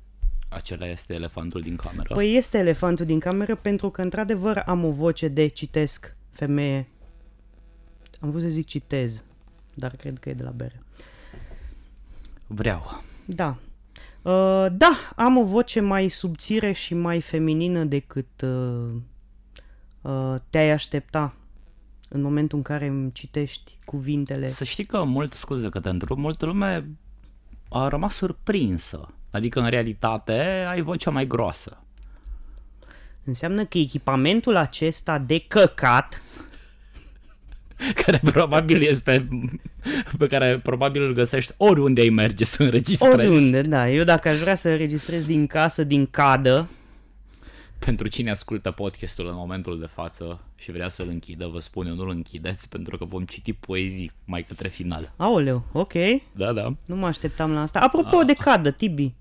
[0.48, 2.14] Acela este elefantul din cameră?
[2.14, 6.88] Păi este elefantul din cameră pentru că într-adevăr am o voce de citesc femeie.
[8.20, 9.24] Am vrut să zic citez,
[9.74, 10.82] dar cred că e de la bere.
[12.46, 13.02] Vreau.
[13.24, 13.56] Da.
[14.22, 18.94] Uh, da, am o voce mai subțire și mai feminină decât uh,
[20.02, 21.34] uh, te-ai aștepta
[22.14, 24.46] în momentul în care îmi citești cuvintele.
[24.46, 26.88] Să știi că, mult scuze că te întrerup, multă lume
[27.68, 29.14] a rămas surprinsă.
[29.30, 31.84] Adică, în realitate, ai vocea mai groasă.
[33.24, 36.22] Înseamnă că echipamentul acesta de căcat
[38.04, 39.28] care probabil este
[40.18, 43.14] pe care probabil îl găsești oriunde ai merge să înregistrezi.
[43.14, 43.90] Oriunde, da.
[43.90, 46.68] Eu dacă aș vrea să înregistrez din casă, din cadă,
[47.78, 51.94] pentru cine ascultă podcastul în momentul de față și vrea să-l închidă, vă spun eu,
[51.94, 55.12] nu-l închideți pentru că vom citi poezii mai către final.
[55.16, 55.92] Aoleu, ok.
[56.32, 56.74] Da, da.
[56.86, 57.80] Nu mă așteptam la asta.
[57.80, 58.24] Apropo A.
[58.24, 59.14] de cadă, Tibi.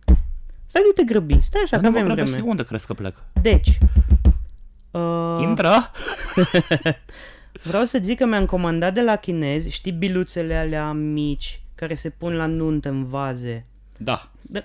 [0.65, 1.41] Stai, nu te grăbi.
[1.41, 2.41] Stai așa, că avem vreme.
[2.41, 3.23] Unde crezi că plec?
[3.41, 3.77] Deci.
[4.91, 5.39] Uh...
[5.41, 5.73] Intră!
[7.63, 12.09] Vreau să zic că mi-am comandat de la chinezi, știi biluțele alea mici care se
[12.09, 13.65] pun la nuntă în vaze.
[13.97, 14.31] Da.
[14.41, 14.59] da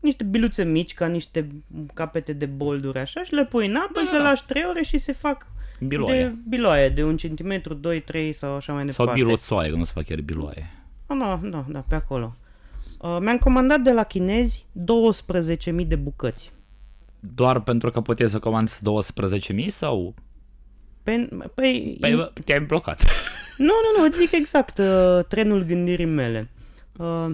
[0.00, 1.48] niște biluțe mici, ca niște
[1.94, 4.00] capete de bolduri așa, și le pui în apă da.
[4.00, 5.46] și le lași 3 ore și se fac
[5.80, 6.24] Biloaie.
[6.24, 9.12] De biloaie, de un centimetru, 2, 3 sau așa mai departe.
[9.12, 10.70] Sau biloțoaie, că nu se fac chiar biloaie.
[11.06, 12.36] Ah, da, da, da, pe acolo.
[12.98, 14.66] Uh, mi-am comandat de la chinezi
[15.80, 16.52] 12.000 de bucăți.
[17.20, 18.80] Doar pentru că puteți să comanzi
[19.62, 20.14] 12.000 sau...
[21.02, 21.96] Pe, păi...
[22.00, 23.02] Păi te-ai blocat.
[23.58, 26.50] Nu, nu, nu, îți zic exact uh, trenul gândirii mele.
[26.96, 27.30] Uh,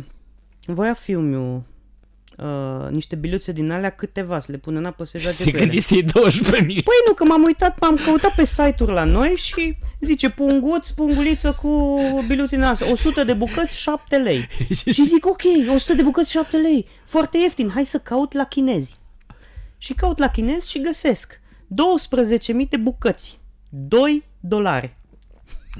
[0.66, 1.22] voia fiul
[2.38, 5.80] uh, niște biluțe din alea câteva, să le pun în apă să joace cu ele.
[5.80, 6.10] Și 12.000.
[6.66, 11.58] Păi nu, că m-am uitat, m-am căutat pe site-uri la noi și zice punguț, punguliță
[11.62, 12.90] cu biluțe din astea.
[12.90, 14.46] 100 de bucăți, 7 lei.
[14.94, 15.42] și zic, ok,
[15.74, 16.86] 100 de bucăți, 7 lei.
[17.04, 18.94] Foarte ieftin, hai să caut la chinezi.
[19.78, 21.40] Și caut la chinezi și găsesc
[22.62, 23.38] 12.000 de bucăți.
[23.68, 24.96] 2 dolari.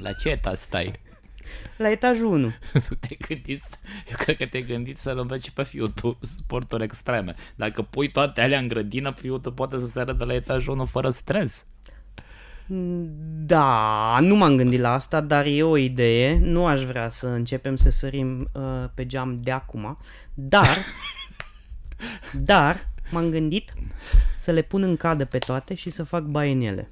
[0.01, 1.03] La ce etaj stai?
[1.77, 2.51] La etajul 1.
[2.87, 7.33] tu te gândiți, eu cred că te gândiți să-l înveți pe fiul tu sporturi extreme.
[7.55, 10.85] Dacă pui toate alea în grădină, fiul tu poate să se arătă la etajul 1
[10.85, 11.65] fără stres.
[13.45, 16.37] Da, nu m-am gândit la asta, dar e o idee.
[16.37, 19.97] Nu aș vrea să începem să sărim uh, pe geam de acum,
[20.33, 20.77] dar,
[22.33, 23.73] dar m-am gândit
[24.37, 26.89] să le pun în cadă pe toate și să fac baie în ele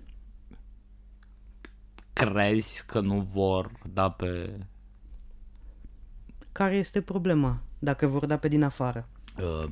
[2.13, 4.59] crezi că nu vor da pe...
[6.53, 9.07] Care este problema dacă vor da pe din afară?
[9.37, 9.69] Uh,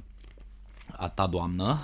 [0.92, 1.80] a ta, doamnă,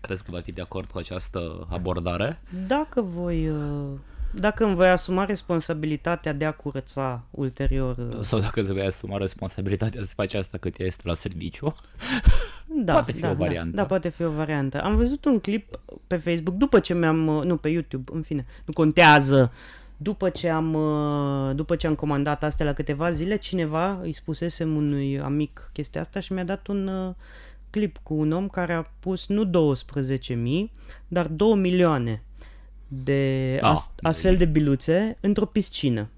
[0.00, 2.40] crezi că va fi de acord cu această abordare?
[2.66, 3.48] Dacă voi...
[3.48, 3.98] Uh,
[4.34, 7.96] dacă îmi voi asuma responsabilitatea de a curăța ulterior...
[7.96, 8.20] Uh...
[8.20, 11.74] Sau dacă îți vei asuma responsabilitatea să faci asta cât este la serviciu?
[12.74, 13.38] Da, poate fi da, o da.
[13.38, 13.76] variantă.
[13.76, 14.82] Da, da, poate fi o variantă.
[14.82, 17.26] Am văzut un clip pe Facebook după ce mi-am...
[17.26, 18.46] Uh, nu, pe YouTube, în fine.
[18.64, 19.52] Nu contează
[20.02, 24.76] după ce am, uh, după ce am comandat astea la câteva zile, cineva îi spusesem
[24.76, 27.14] unui amic chestia asta și mi-a dat un uh,
[27.70, 29.74] clip cu un om care a pus nu
[30.66, 30.72] 12.000,
[31.08, 32.22] dar 2 milioane
[32.88, 36.08] de ah, as- astfel de biluțe într-o piscină.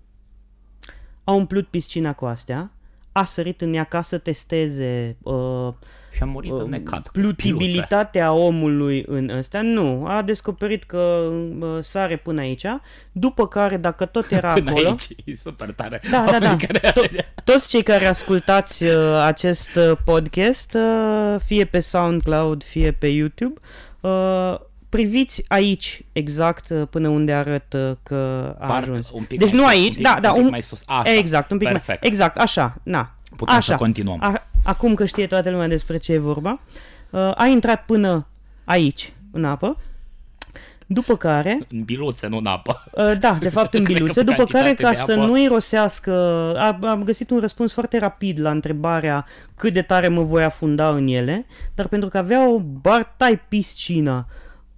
[1.24, 2.70] A umplut piscina cu astea,
[3.14, 5.68] a sărit în ea ca să testeze uh,
[6.14, 7.09] și a murit uh, necat.
[7.12, 10.07] Plutibilitatea omului în ăsta, nu.
[10.07, 12.64] A descoperit că uh, sare până aici,
[13.12, 14.88] după care, dacă tot era până acolo...
[14.88, 16.00] aici, e super tare.
[16.11, 16.57] Da, da, da.
[16.57, 23.07] To- toți cei care ascultați uh, acest uh, podcast, uh, fie pe SoundCloud, fie pe
[23.07, 23.61] YouTube,
[24.00, 24.55] uh,
[24.94, 28.14] priviți aici exact uh, până unde arătă că
[28.59, 29.11] a Parc, ajuns.
[29.11, 30.83] Un pic deci nu sus, aici, un pic, da, da, un pic un, mai sus.
[30.87, 32.00] Așa, exact, un pic perfect.
[32.00, 33.14] mai, exact, așa, na.
[33.37, 33.72] Putem Așa.
[33.72, 34.18] să continuăm.
[34.20, 36.61] A, acum că știe toată lumea despre ce e vorba,
[37.11, 38.26] uh, a intrat până
[38.64, 39.76] aici, în apă,
[40.87, 41.59] după care...
[41.70, 42.85] În biluțe, nu în apă.
[42.92, 46.12] Uh, da, de fapt în biluțe, după care ca să nu irosească,
[46.83, 49.26] am găsit un răspuns foarte rapid la întrebarea
[49.57, 54.26] cât de tare mă voi afunda în ele, dar pentru că avea o bartai piscina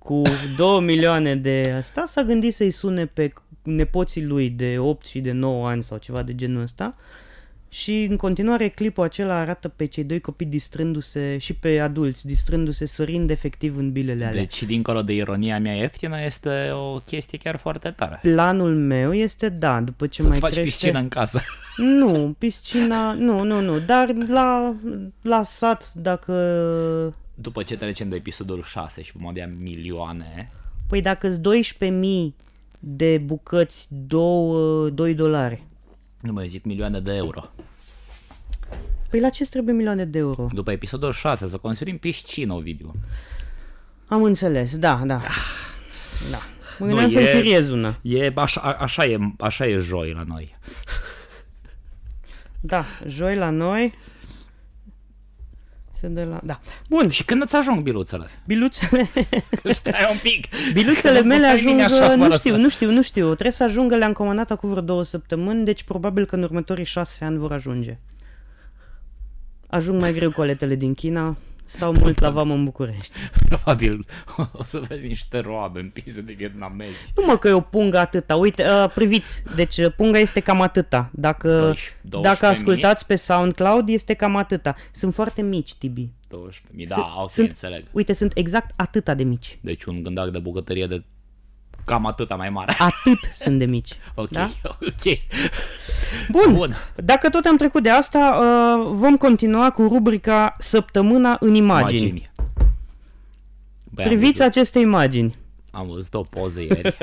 [0.06, 0.22] cu
[0.56, 5.32] 2 milioane de asta, s-a gândit să-i sune pe nepoții lui de 8 și de
[5.32, 6.94] 9 ani sau ceva de genul ăsta
[7.68, 12.86] și în continuare clipul acela arată pe cei doi copii distrându-se și pe adulți, distrându-se,
[12.86, 14.40] sărind efectiv în bilele alea.
[14.40, 18.18] Deci, dincolo de ironia mea ieftină, este o chestie chiar foarte tare.
[18.22, 20.68] Planul meu este, da, după ce Să-ți mai faci crește...
[20.68, 21.40] piscina în casă.
[21.76, 24.74] Nu, piscina, nu, nu, nu, dar la,
[25.22, 26.32] la sat, dacă...
[27.38, 30.51] După ce trecem de episodul 6 și vom avea milioane...
[30.88, 31.38] Păi dacă 12.000
[32.79, 35.62] de bucăți, 2, 2 dolari.
[36.20, 37.51] Nu mai zic milioane de euro.
[39.11, 40.46] Păi la ce trebuie milioane de euro?
[40.53, 42.94] După episodul 6, să construim piscină, video.
[44.07, 45.20] Am înțeles, da, da.
[46.31, 46.38] Da.
[46.79, 47.99] Mă gândeam să închiriez una.
[48.03, 50.57] E, așa, așa, e, așa e joi la noi.
[52.61, 53.94] Da, joi la noi.
[56.00, 56.40] Se de la...
[56.44, 56.61] Da.
[56.88, 57.09] Bun.
[57.09, 58.26] Și când îți ajung biluțele?
[58.46, 59.09] Biluțele...
[59.64, 60.46] Stai un pic.
[60.72, 61.80] Biluțele mele ajung...
[62.16, 62.59] Nu știu, să...
[62.59, 63.24] nu știu, nu știu.
[63.24, 67.24] Trebuie să ajungă, le-am comandat acum vreo două săptămâni, deci probabil că în următorii șase
[67.24, 67.98] ani vor ajunge.
[69.66, 73.20] Ajung mai greu coletele din China, Stau mult la vamă în București.
[73.48, 74.07] Probabil
[74.52, 77.12] o să vezi niște roabe împinse de vietnamezi.
[77.16, 78.37] Nu mă că e o pungă atâta.
[78.37, 81.11] Uite, uh, priviți, deci uh, punga este cam atâta.
[81.12, 81.48] Dacă,
[82.00, 84.74] 20, dacă ascultați pe SoundCloud, este cam atâta.
[84.92, 86.09] Sunt foarte mici, Tibi.
[86.09, 87.85] 12.000, da, ok, sunt, înțeleg.
[87.92, 89.59] Uite, sunt exact atâta de mici.
[89.61, 91.02] Deci un gândac de bucătărie de
[91.87, 92.75] cam atâta mai mare.
[92.90, 93.90] Atât sunt de mici.
[94.14, 94.46] Ok, da?
[94.62, 95.18] ok.
[96.29, 96.55] Bun.
[96.55, 102.01] Bun, dacă tot am trecut de asta, uh, vom continua cu rubrica Săptămâna în imagini.
[102.01, 102.31] imagini.
[103.90, 105.35] Băi, Priviți aceste imagini.
[105.70, 106.96] Am văzut o poză ieri.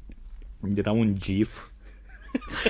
[0.76, 1.50] Era un gif.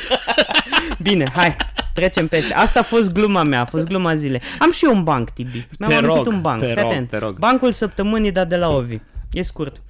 [1.03, 1.57] Bine, hai,
[1.95, 2.55] trecem peste.
[2.55, 4.41] Asta a fost gluma mea, a fost gluma zilei.
[4.59, 5.67] Am și eu un banc, Tibi.
[5.79, 6.61] Mi-am te rog, un banc.
[6.61, 7.39] Te rog, te rog.
[7.39, 8.99] Bancul săptămânii, dar de la Ovi.
[9.33, 9.83] E scurt.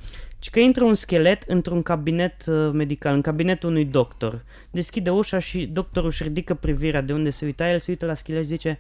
[0.46, 4.44] Și că intră un schelet într-un cabinet uh, medical, în cabinetul unui doctor.
[4.70, 8.14] Deschide ușa și doctorul își ridică privirea de unde se uita, el se uită la
[8.14, 8.78] schelet și zice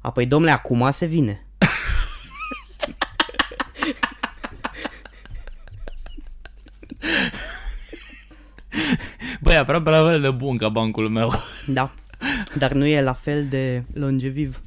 [0.00, 1.46] Apoi, domnule, acum se vine.
[9.40, 11.32] Băi, aproape la fel de bun ca bancul meu.
[11.66, 11.90] Da,
[12.54, 14.62] dar nu e la fel de longeviv.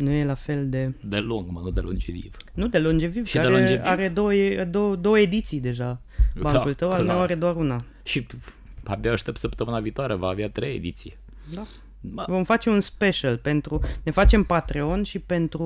[0.00, 0.94] Nu e la fel de...
[1.04, 2.36] De lung, mă, nu de longeviv.
[2.54, 3.80] Nu de longeviv, și de are, longeviv?
[3.84, 4.32] are două,
[4.70, 6.00] două, două ediții deja.
[6.34, 7.84] Da, bancul da, tău, al meu are doar una.
[8.02, 8.26] Și
[8.84, 11.16] abia aștept săptămâna viitoare, va avea trei ediții.
[11.54, 11.66] Da.
[12.00, 12.24] Ba.
[12.28, 13.80] Vom face un special pentru...
[14.02, 15.64] Ne facem Patreon și pentru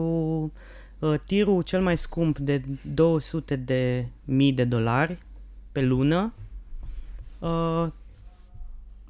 [0.98, 2.62] uh, tirul cel mai scump de
[2.94, 5.18] 200 de mii de dolari
[5.72, 6.32] pe lună
[7.38, 7.86] uh,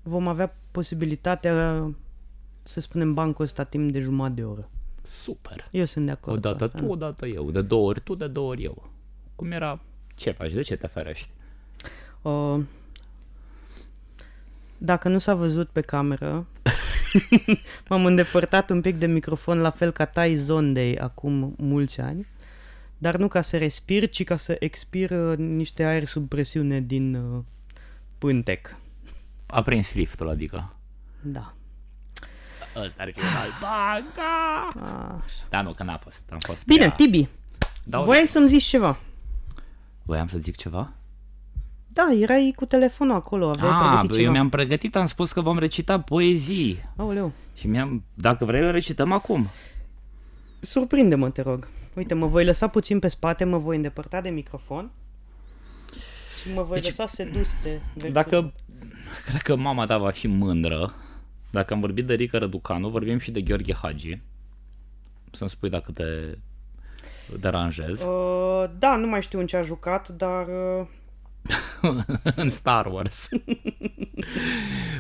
[0.02, 1.88] vom avea posibilitatea
[2.62, 4.68] să spunem bancul ăsta timp de jumătate de oră.
[5.07, 5.69] Super.
[5.71, 6.37] Eu sunt de acord.
[6.37, 7.51] O dată tu, o dată eu.
[7.51, 8.90] De două ori tu, de două ori eu.
[9.35, 9.81] Cum era?
[10.14, 10.53] Ce faci?
[10.53, 11.29] De ce te ferești?
[12.23, 12.61] Uh,
[14.79, 16.47] dacă nu s-a văzut pe cameră,
[17.88, 22.27] m-am îndepărtat un pic de microfon la fel ca Tai Zondei acum mulți ani,
[22.99, 27.14] dar nu ca să respir, ci ca să expir uh, niște aer sub presiune din
[27.14, 27.43] uh,
[28.19, 28.77] pântec.
[29.47, 30.77] A prins liftul, adică?
[31.23, 31.54] Da.
[32.76, 34.72] Ăsta ar fi un alt banca.
[35.50, 36.22] Da, nu, că n-a fost.
[36.32, 36.90] Am fost Bine, prea...
[36.90, 37.28] Tibi,
[37.84, 38.98] da, voiai să-mi zici ceva.
[40.02, 40.92] Voiam să zic ceva?
[41.88, 44.22] Da, erai cu telefonul acolo, aveai ah, pregătit ceva.
[44.22, 46.88] eu mi-am pregătit, am spus că vom recita poezii.
[46.96, 47.32] Aoleu.
[47.54, 49.48] Și mi-am, dacă vrei, le recităm acum.
[50.60, 51.68] Surprinde-mă, te rog.
[51.94, 54.90] Uite, mă voi lăsa puțin pe spate, mă voi îndepărta de microfon
[56.42, 58.12] și mă voi deci, lăsa sedus de versul.
[58.12, 58.52] Dacă,
[59.26, 60.94] cred că mama ta va fi mândră,
[61.55, 64.21] dacă am vorbit de Rica Răducanu, vorbim și de Gheorghe Hagi.
[65.31, 66.05] Să-mi spui dacă te
[67.38, 68.03] deranjez.
[68.03, 70.47] Uh, da, nu mai știu în ce a jucat, dar...
[71.83, 72.05] Uh...
[72.37, 73.29] în Star Wars.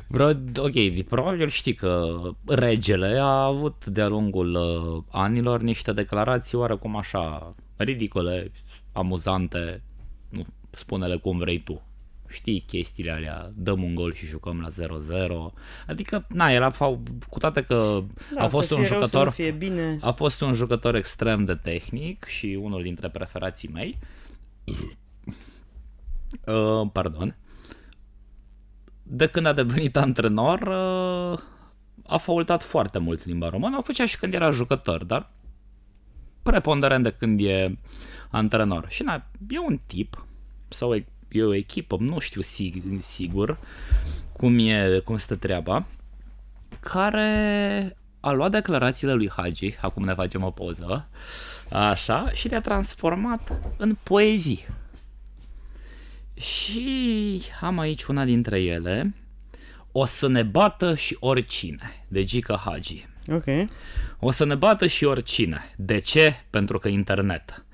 [0.08, 6.96] Bro, ok, probabil știi că regele a avut de-a lungul uh, anilor niște declarații oarecum
[6.96, 8.52] așa ridicole,
[8.92, 9.82] amuzante,
[10.28, 11.82] nu, spune-le cum vrei tu.
[12.28, 15.52] Știi chestiile alea, dăm un gol și jucăm la 0-0.
[15.86, 16.70] Adică, na, el a,
[17.28, 18.02] cu toate că
[18.34, 19.98] da, a fost un jucător fie bine.
[20.00, 23.98] a fost un jucător extrem de tehnic și unul dintre preferații mei.
[26.46, 27.36] Uh, pardon.
[29.02, 31.38] De când a devenit antrenor, uh,
[32.06, 33.76] a faultat foarte mult limba română.
[33.78, 35.30] O făcea și când era jucător, dar
[36.42, 37.78] preponderent de când e
[38.30, 38.86] antrenor.
[38.88, 40.26] Și na, e un tip
[40.68, 43.58] sau e, e o echipă, nu știu sig- sigur
[44.32, 45.86] cum e, cum stă treaba,
[46.80, 51.08] care a luat declarațiile lui Hagi, acum ne facem o poză,
[51.70, 54.66] așa, și le-a transformat în poezii.
[56.34, 59.14] Și am aici una dintre ele.
[59.92, 63.06] O să ne bată și oricine, de Gica Hagi.
[63.28, 63.44] Ok.
[64.18, 65.60] O să ne bată și oricine.
[65.76, 66.34] De ce?
[66.50, 67.64] Pentru că internet.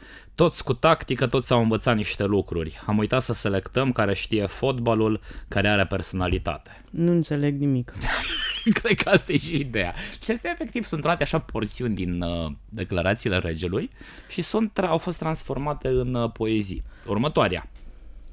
[0.40, 2.80] Toți cu tactică, toți au învățat niște lucruri.
[2.86, 6.82] Am uitat să selectăm care știe fotbalul, care are personalitate.
[6.90, 7.94] Nu înțeleg nimic.
[8.80, 9.94] Cred că asta e și ideea.
[10.22, 13.90] Și astea efectiv sunt luate așa porțiuni din uh, declarațiile regelui
[14.28, 16.82] și sunt, au fost transformate în uh, poezii.
[17.06, 17.70] Următoarea.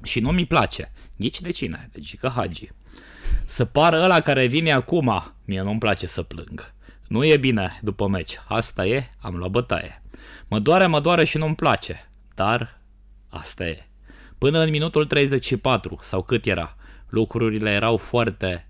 [0.02, 0.92] Și nu mi place.
[1.16, 2.70] Nici de cine, de Gică Hagi.
[3.44, 6.74] Să pară ăla care vine acum, mie nu-mi place să plâng.
[7.08, 8.38] Nu e bine după meci.
[8.46, 10.02] Asta e, am luat bătaie.
[10.48, 12.10] Mă doare, mă doare și nu-mi place.
[12.34, 12.80] Dar
[13.28, 13.86] asta e.
[14.38, 16.76] Până în minutul 34, sau cât era,
[17.08, 18.68] lucrurile erau foarte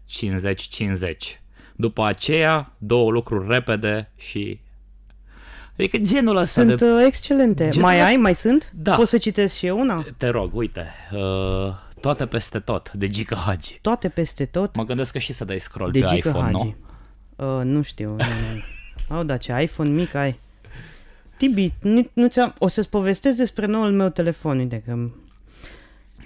[1.37, 1.39] 50-50.
[1.77, 4.61] După aceea, două lucruri repede și
[5.73, 6.85] Adică genul ăsta Sunt de...
[6.85, 7.69] Uh, excelente.
[7.69, 8.09] Genul mai ăsta...
[8.09, 8.17] ai?
[8.17, 8.71] Mai sunt?
[8.75, 8.95] Da.
[8.95, 10.07] Poți să citesc și eu una?
[10.17, 10.87] Te rog, uite.
[11.13, 11.21] Uh,
[12.01, 13.79] toate peste tot, de Gica Hagi.
[13.83, 14.77] Toate peste tot?
[14.77, 16.77] Mă gândesc că și să dai scroll de pe Gica iPhone, Hagi.
[17.37, 17.57] nu?
[17.59, 18.17] Uh, nu știu.
[19.09, 20.39] Au, da, ce iPhone mic ai.
[21.39, 22.55] Tibi, nu, nu ți-am...
[22.59, 25.11] o să-ți povestesc despre noul meu telefon, uite că...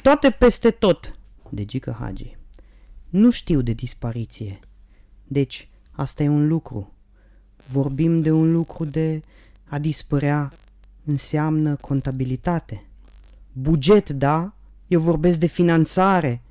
[0.03, 1.13] Toate peste tot,
[1.49, 2.37] de Gica Hagi.
[3.09, 4.61] Nu știu de dispariție.
[5.25, 6.93] Deci, asta e un lucru.
[7.67, 9.23] Vorbim de un lucru de
[9.65, 10.53] a dispărea
[11.05, 12.85] înseamnă contabilitate.
[13.53, 14.55] Buget, da,
[14.87, 16.43] eu vorbesc de finanțare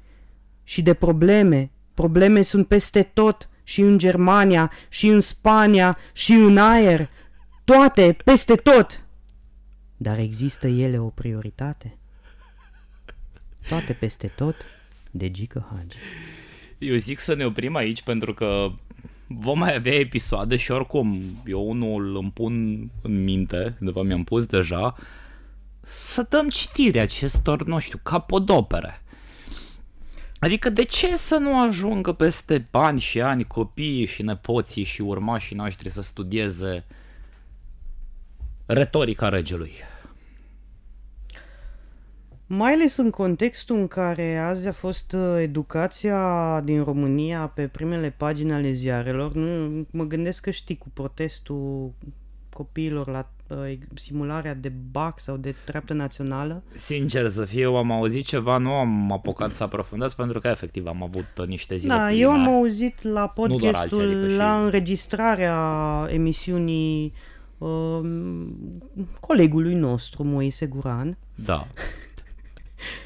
[0.63, 1.71] și de probleme.
[1.93, 7.09] Probleme sunt peste tot și în Germania și în Spania și în aer.
[7.63, 9.03] Toate, peste tot.
[9.97, 11.97] Dar există ele o prioritate?
[13.69, 14.55] Toate peste tot
[15.11, 15.97] de Gică Hagi.
[16.77, 18.71] Eu zic să ne oprim aici pentru că
[19.27, 22.53] vom mai avea episoade și oricum eu unul îmi pun
[23.01, 24.95] în minte, după mi-am pus deja,
[25.81, 29.01] să dăm citire acestor, nu știu, capodopere.
[30.39, 35.55] Adică de ce să nu ajungă peste ani și ani copiii și nepoții și urmașii
[35.55, 36.85] noștri să studieze
[38.73, 39.71] retorica regelui?
[42.45, 48.13] Mai ales în contextul în care azi a fost uh, educația din România pe primele
[48.17, 51.93] pagini ale ziarelor, nu, mă gândesc că știi cu protestul
[52.53, 56.63] copiilor la uh, simularea de BAC sau de treaptă națională?
[56.75, 60.87] Sincer să fiu, eu am auzit ceva, nu am apucat să aprofundez pentru că efectiv
[60.87, 62.19] am avut uh, niște zile Da, pline.
[62.19, 64.63] eu am auzit la podcastul, alții, adică la și...
[64.63, 65.59] înregistrarea
[66.09, 67.13] emisiunii
[67.67, 68.47] uh,
[69.19, 71.17] colegului nostru, Moise Guran.
[71.35, 71.67] Da.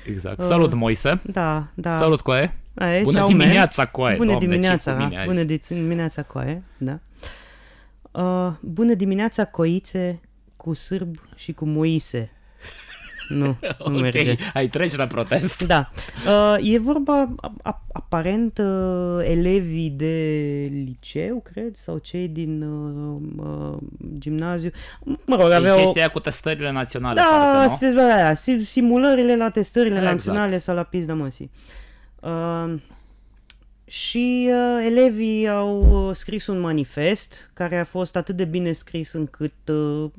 [0.07, 0.39] Exact.
[0.39, 1.21] Uh, Salut, Moise.
[1.23, 1.91] Da, da.
[1.91, 2.57] Salut, Coaie.
[2.75, 4.15] Aie, Bună dimineața, Coaie.
[4.15, 6.63] Bună Doamne, dimineața, bună dimineața, Coaie.
[6.77, 6.99] Da.
[8.11, 10.19] Uh, bună dimineața, coițe,
[10.55, 12.31] cu sârb și cu Moise.
[13.27, 13.45] Nu,
[13.87, 14.35] nu ok, merge.
[14.53, 15.63] ai treci la protest.
[15.63, 15.89] Da.
[16.27, 17.35] Uh, e vorba,
[17.93, 20.15] aparent, uh, elevii de
[20.85, 23.77] liceu, cred, sau cei din uh, uh,
[24.17, 24.69] gimnaziu.
[25.25, 25.77] Mă rog, aveau...
[25.77, 27.95] chestia cu testările naționale, da, parcă, nu?
[27.95, 30.13] Da, simulările la testările exact.
[30.13, 31.51] naționale sau la pizda măsii.
[32.19, 32.73] Uh,
[33.85, 39.13] și uh, elevii au uh, scris un manifest care a fost atât de bine scris
[39.13, 40.11] încât uh,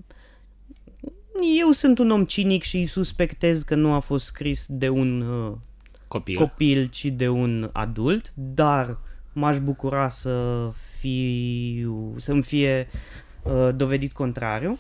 [1.59, 5.21] eu sunt un om cinic și îi suspectez că nu a fost scris de un
[5.21, 5.53] uh,
[6.09, 6.37] copil.
[6.37, 8.99] copil, ci de un adult, dar
[9.33, 10.69] m-aș bucura să
[10.99, 12.89] fiu, să-mi fie
[13.43, 14.79] uh, dovedit contrariu,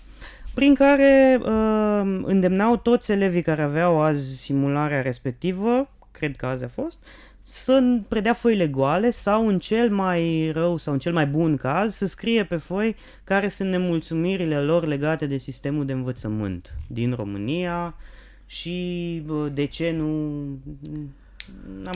[0.54, 6.68] prin care uh, îndemnau toți elevii care aveau azi simularea respectivă, cred că azi a
[6.68, 11.26] fost, uh, să predea foile goale sau în cel mai rău sau în cel mai
[11.26, 16.74] bun caz să scrie pe foi care sunt nemulțumirile lor legate de sistemul de învățământ
[16.86, 17.94] din România
[18.47, 19.22] și
[19.53, 20.42] de ce nu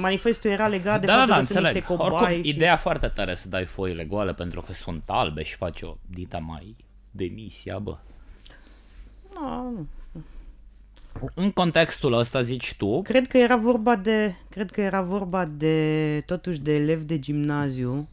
[0.01, 2.49] manifestul era legat de da, faptul da, că sunt niște cobai Oricum, și...
[2.49, 6.39] ideea foarte tare să dai foile goale pentru că sunt albe și faci o dita
[6.39, 6.77] mai
[7.11, 7.97] demisia, bă.
[9.35, 9.87] Da, nu.
[11.35, 13.03] În contextul ăsta zici tu?
[13.03, 18.09] Cred că era vorba de, cred că era vorba de, totuși de elevi de gimnaziu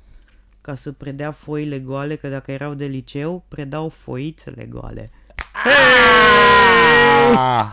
[0.62, 5.12] ca să predea foile goale, că dacă erau de liceu, predau foițele goale.
[7.36, 7.72] Ah!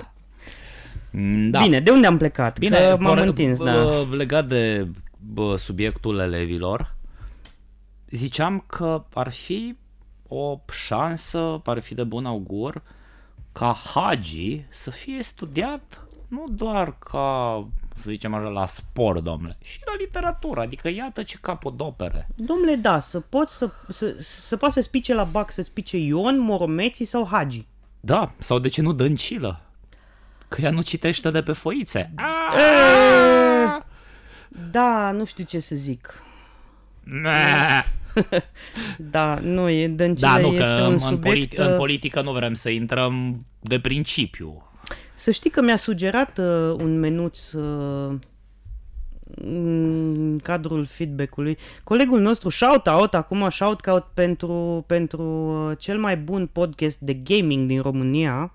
[1.51, 1.61] Da.
[1.61, 2.59] Bine, de unde am plecat?
[2.59, 4.07] Bine, că m-am por- întins, da.
[4.11, 6.95] Legat de bă, subiectul elevilor,
[8.11, 9.77] ziceam că ar fi
[10.29, 12.83] o șansă, ar fi de bun augur,
[13.55, 19.81] ca Hagi să fie studiat nu doar ca, să zicem așa, la sport, domnule, și
[19.85, 22.29] la literatură, adică iată ce capodopere.
[22.35, 26.39] Domnule, da, să poți să, să, să poți să spice la bac, să spice Ion,
[26.39, 27.67] Moromeții sau Hagi.
[28.01, 29.61] Da, sau de ce nu Dăncilă?
[30.49, 32.13] Că ea nu citește de pe foițe.
[34.71, 36.23] Da, nu știu ce să zic.
[38.99, 41.55] Da, nu, e Dăncilă da, nu, este că un în, subiect...
[41.55, 44.69] Politi- în uh, politică nu vrem să intrăm de principiu.
[45.15, 48.15] Să știi că mi-a sugerat uh, un menuț uh,
[49.37, 51.59] în cadrul feedback-ului.
[51.85, 57.81] Colegul nostru, shout-out, acum shout-out pentru, pentru uh, cel mai bun podcast de gaming din
[57.81, 58.53] România,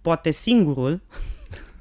[0.00, 1.00] poate singurul,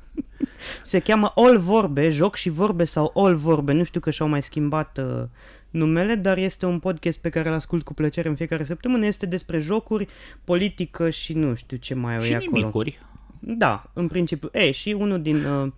[0.84, 4.42] se cheamă All Vorbe, joc și vorbe sau All Vorbe, nu știu că și-au mai
[4.42, 5.24] schimbat uh,
[5.70, 9.05] numele, dar este un podcast pe care îl ascult cu plăcere în fiecare săptămână.
[9.05, 10.07] Este despre jocuri,
[10.43, 12.57] politică și nu știu ce mai au și acolo.
[12.57, 12.99] nimicuri.
[13.39, 14.49] Da, în principiu.
[14.51, 15.45] E, și unul din...
[15.45, 15.72] Uh,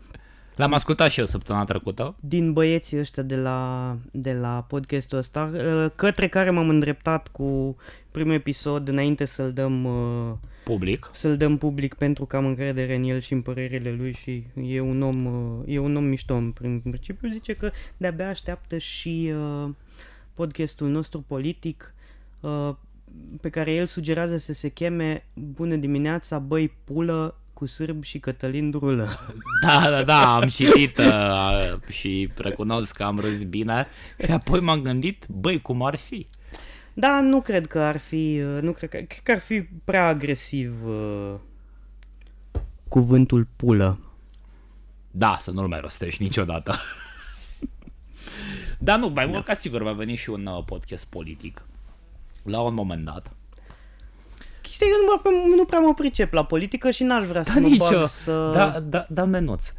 [0.56, 2.16] L-am ascultat și eu săptămâna trecută.
[2.20, 7.76] Din băieții ăștia de la, de la podcastul ăsta, uh, către care m-am îndreptat cu
[8.12, 10.34] primul episod înainte să-l dăm uh,
[10.64, 11.10] public.
[11.14, 14.80] Să-l dăm public pentru că am încredere în el și în părerile lui și e
[14.80, 17.30] un om, uh, e un om mișto în principiu.
[17.32, 19.70] Zice că de-abia așteaptă și uh,
[20.34, 21.94] podcastul nostru politic
[22.40, 22.76] uh,
[23.42, 28.70] pe care el sugerează să se cheme Bună dimineața, băi pulă cu sârb și Cătălin
[28.70, 29.10] Drulă.
[29.66, 33.88] Da, da, da, am citit uh, și recunosc că am râs bine
[34.24, 36.28] și apoi m-am gândit, băi, cum ar fi?
[36.94, 40.08] Da, nu cred că ar fi, uh, nu cred că, cred că ar fi prea
[40.08, 41.34] agresiv uh,
[42.88, 44.00] cuvântul pulă.
[45.12, 46.76] Da, să nu-l mai rostești niciodată.
[48.80, 49.44] Dar nu, mai mult da.
[49.44, 51.66] ca sigur va veni și un uh, podcast politic
[52.44, 53.32] la un moment dat.
[54.62, 57.60] Chestia că nu, prea, nu prea mă pricep la politică și n-aș vrea da, să
[57.60, 58.50] mă bag să...
[58.54, 59.74] Da, da, da, menuț.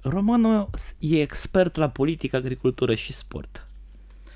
[0.00, 3.66] Romanul e expert la politică, agricultură și sport.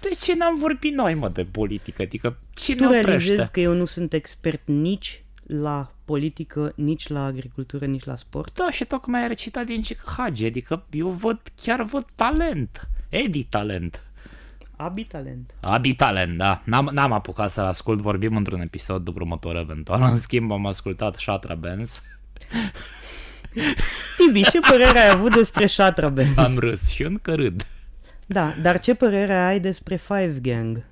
[0.09, 2.03] De ce n-am vorbit noi, mă, de politică?
[2.03, 7.85] Adică ce Tu realizezi că eu nu sunt expert nici la politică, nici la agricultură,
[7.85, 8.55] nici la sport.
[8.55, 12.89] Da, și tocmai a recitat din Cic Hagi, adică eu văd, chiar văd talent.
[13.09, 14.03] Edi talent.
[14.77, 15.55] Abi talent.
[15.61, 16.63] Abi talent, da.
[16.65, 20.03] N-am, n-am apucat să-l ascult, vorbim într-un episod după următor eventual.
[20.03, 22.03] În schimb, am ascultat Shatra Benz.
[24.17, 26.37] Tibi, ce părere ai avut despre Shatra Benz?
[26.37, 27.67] Am râs și încă râd.
[28.27, 30.85] Da, dar ce părere ai despre Five Gang?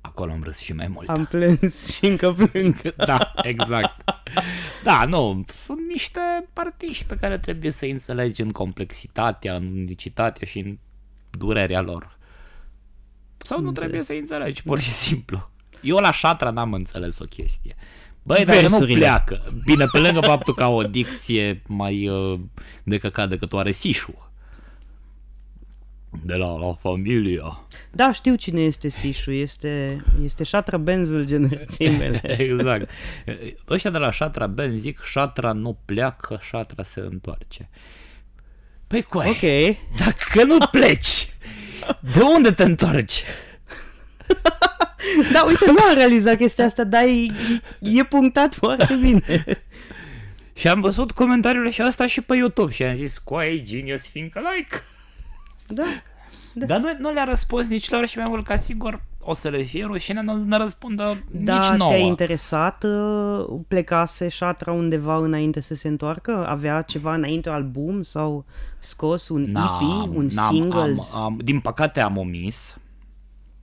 [0.00, 1.08] Acolo am râs și mai mult.
[1.08, 2.94] Am plâns și încă plâng.
[2.94, 4.02] da, exact.
[4.84, 6.20] Da, nu, sunt niște
[6.52, 10.78] artiști pe care trebuie să înțelegi în complexitatea, în unicitatea și în
[11.30, 12.18] durerea lor.
[13.36, 15.50] Sau nu trebuie să înțelegi, pur și simplu.
[15.80, 17.74] Eu la șatra n-am înțeles o chestie.
[18.22, 19.52] Băi, dar nu pleacă.
[19.64, 22.40] Bine, pe lângă faptul că au o dicție mai uh,
[22.82, 24.29] de căcat decât o are Sișu
[26.10, 27.66] de la La Familia.
[27.90, 32.20] Da, știu cine este Sișu, este, este Șatra Benzul generației mele.
[32.50, 32.90] exact.
[33.68, 37.68] Ăștia de la Șatra Benz zic Șatra nu pleacă, Șatra se întoarce.
[38.86, 39.76] Păi cu Ok.
[39.96, 41.34] Dacă nu pleci,
[42.14, 43.22] de unde te întorci?
[45.32, 47.26] da, uite, nu am realizat chestia asta, dar e,
[47.80, 49.22] e punctat foarte bine.
[50.54, 54.40] și am văzut comentariile și asta și pe YouTube și am zis, coai, genius, fiindcă
[54.56, 54.82] like.
[55.70, 55.84] Da.
[56.54, 56.66] da.
[56.66, 59.62] Dar nu, nu le-a răspuns nici lor și mai mult ca sigur o să le
[59.62, 61.90] fie rușine, nu ne răspundă da, nici nouă.
[61.90, 62.84] te-a interesat?
[62.84, 66.46] Uh, plecase șatra undeva înainte să se întoarcă?
[66.48, 68.44] Avea ceva înainte album sau
[68.78, 70.96] scos un EP, un single?
[71.14, 72.76] Am, am, din păcate am omis.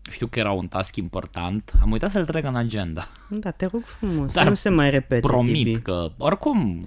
[0.09, 1.71] Știu că era un task important.
[1.81, 3.07] Am uitat să-l trec în agenda.
[3.29, 5.27] Da, te rog frumos, Dar nu se mai repete.
[5.27, 5.79] Promit Tibi.
[5.79, 6.85] că, oricum,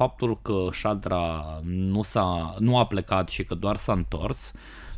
[0.00, 4.52] faptul că Shadra nu, s-a, nu a plecat și că doar s-a întors,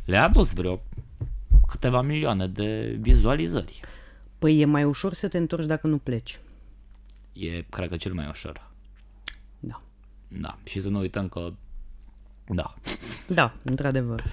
[0.05, 0.81] le-a adus vreo
[1.67, 3.79] câteva milioane de vizualizări.
[4.39, 6.39] Păi e mai ușor să te întorci dacă nu pleci.
[7.33, 8.69] E, cred că, cel mai ușor.
[9.59, 9.81] Da.
[10.27, 11.53] Da, și să nu uităm că...
[12.47, 12.73] Da.
[13.27, 14.23] Da, într-adevăr.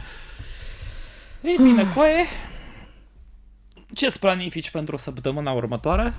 [1.42, 2.24] Ei bine, coaie,
[3.94, 6.14] ce-ți planifici pentru săptămâna următoare?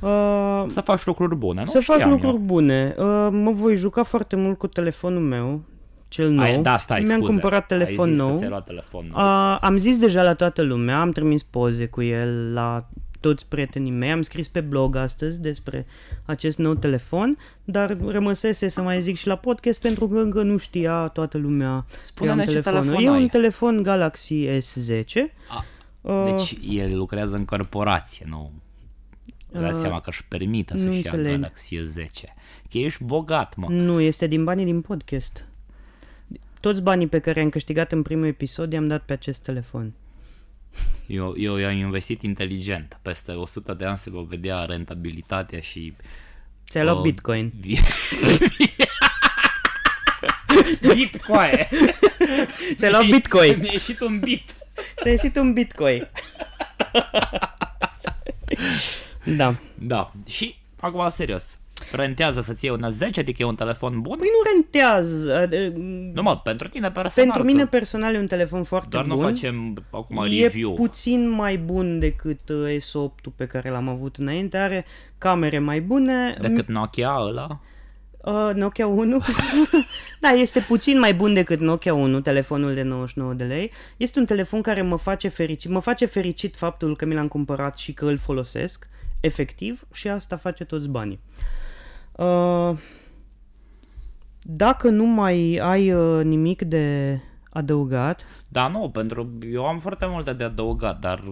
[0.00, 1.66] Uh, să faci lucruri bune, nu?
[1.68, 2.38] Să fac lucruri eu.
[2.38, 2.94] bune.
[2.98, 5.60] Uh, mă voi juca foarte mult cu telefonul meu,
[6.08, 6.44] cel nou.
[6.44, 7.26] Ai, da, stai, Mi-am scuze.
[7.32, 8.38] cumpărat telefon Ai zis nou.
[8.38, 9.24] Că luat telefon nou.
[9.24, 12.88] Uh, am zis deja la toată lumea, am trimis poze cu el la
[13.20, 15.86] toți prietenii mei, am scris pe blog astăzi despre
[16.24, 20.56] acest nou telefon, dar rămăsese să mai zic și la podcast pentru că încă nu
[20.56, 23.20] știa toată lumea Spune-ne ce telefon E ai.
[23.22, 25.04] un telefon Galaxy S10.
[25.48, 25.64] A,
[26.00, 28.52] uh, deci el lucrează în corporație, nu?
[29.52, 32.24] Dați uh, seama că își permită să-și ia Galaxy S10.
[32.70, 33.66] Că ești bogat, mă.
[33.68, 35.46] Nu, este din banii din podcast.
[36.60, 39.92] Toți banii pe care am câștigat în primul episod i-am dat pe acest telefon.
[41.06, 42.98] Eu, eu i-am investit inteligent.
[43.02, 45.94] Peste 100 de ani se va vedea rentabilitatea și...
[46.68, 47.52] Ți-ai luat uh, Bitcoin.
[50.94, 51.58] Bitcoin.
[52.74, 53.58] Ți-ai luat Bitcoin.
[53.58, 54.54] Mi-a ieșit un bit.
[55.00, 56.08] Ți-a ieșit un Bitcoin.
[59.36, 59.54] da.
[59.74, 60.12] Da.
[60.26, 61.58] Și acum serios.
[61.92, 64.16] Rentează să-ți iei un S10, adică e un telefon bun?
[64.18, 65.48] Păi nu rentează.
[66.12, 67.30] Nu mă, pentru tine personal.
[67.30, 69.18] Pentru mine personal e un telefon foarte doar bun.
[69.18, 70.72] Doar nu facem acum e review.
[70.72, 74.56] E puțin mai bun decât uh, S8 pe care l-am avut înainte.
[74.56, 74.84] Are
[75.18, 76.36] camere mai bune.
[76.40, 77.60] Decât Nokia ăla?
[78.24, 79.22] Uh, Nokia 1?
[80.20, 83.72] da, este puțin mai bun decât Nokia 1, telefonul de 99 de lei.
[83.96, 85.70] Este un telefon care mă face fericit.
[85.70, 88.88] Mă face fericit faptul că mi l-am cumpărat și că îl folosesc,
[89.20, 91.20] efectiv, și asta face toți banii.
[92.12, 92.78] Uh,
[94.42, 97.18] dacă nu mai ai uh, nimic de
[97.50, 98.24] adăugat...
[98.48, 101.22] Da, nu, pentru eu am foarte multe de adăugat, dar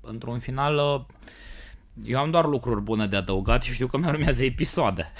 [0.00, 1.04] într-un final uh,
[2.02, 5.12] eu am doar lucruri bune de adăugat și știu că mi urmează episoade.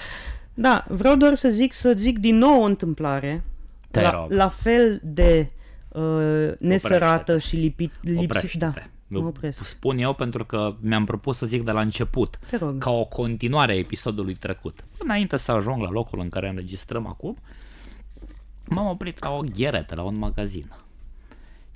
[0.55, 3.45] Da, vreau doar să zic, să zic din nou o întâmplare.
[3.91, 4.31] Te la, rog.
[4.31, 5.51] la fel de
[5.89, 7.39] uh, nesărată Oprește-te.
[7.39, 8.59] și lipit, lipsit.
[8.59, 8.73] Da,
[9.09, 9.65] mă opresc.
[9.65, 12.79] Spun eu pentru că mi-am propus să zic de la început, Te rog.
[12.79, 14.85] ca o continuare a episodului trecut.
[14.99, 17.37] Înainte să ajung la locul în care înregistrăm acum,
[18.69, 20.73] m-am oprit la o gheretă, la un magazin.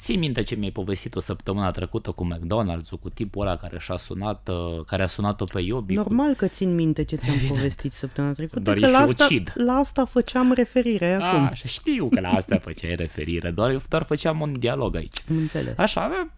[0.01, 3.97] Ții minte ce mi-ai povestit o săptămână trecută cu McDonald's, cu tipul ăla care și-a
[3.97, 5.95] sunat, uh, care a sunat-o pe Iobi?
[5.95, 6.37] Normal cu...
[6.37, 7.57] că țin minte ce ți-am Evident.
[7.57, 9.53] povestit săptămâna trecută, doar că la asta, ucid.
[9.55, 11.45] la asta făceam referire a, acum.
[11.45, 15.25] Așa, știu că la asta făceai referire, doar, doar făceam un dialog aici.
[15.29, 15.79] Înțeles.
[15.79, 16.31] Așa,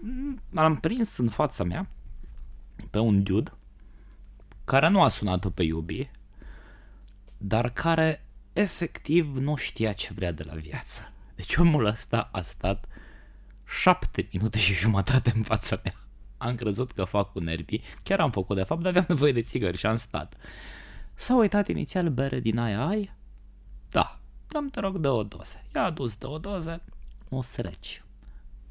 [0.55, 1.89] am prins în fața mea
[2.91, 3.53] pe un dude
[4.65, 6.11] care nu a sunat-o pe Iubi,
[7.39, 11.13] dar care efectiv nu știa ce vrea de la viață.
[11.35, 12.87] Deci omul ăsta a stat
[13.81, 15.95] șapte minute și jumătate în fața mea.
[16.37, 19.41] am crezut că fac cu nervii, chiar am făcut de fapt, dar aveam nevoie de
[19.41, 20.37] țigări și am stat.
[21.15, 23.13] S-a uitat inițial bere din aia ai?
[23.91, 24.19] Da,
[24.49, 25.65] dăm te rog două doze.
[25.75, 26.81] I-a adus două doze,
[27.29, 28.03] o sreci.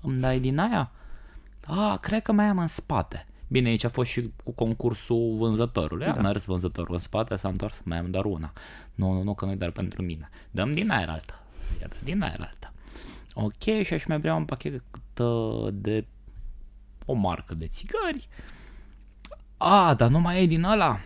[0.02, 0.92] Îmi dai din aia?
[1.66, 3.26] A, cred că mai am în spate.
[3.48, 6.06] Bine, aici a fost și cu concursul vânzătorului.
[6.06, 6.22] A da.
[6.22, 8.54] mers vânzătorul în spate, s-a întors, mai am doar una.
[8.96, 10.30] Nu, nu, nu, că nu e doar pentru mine.
[10.52, 11.44] Dăm din aia alta.
[11.82, 12.71] Ia din aia alta.
[13.34, 14.84] Ok, și aș mai vrea un pachet
[15.72, 16.06] de
[17.06, 18.28] o marcă de țigări.
[19.58, 21.00] A, dar nu mai e din ăla.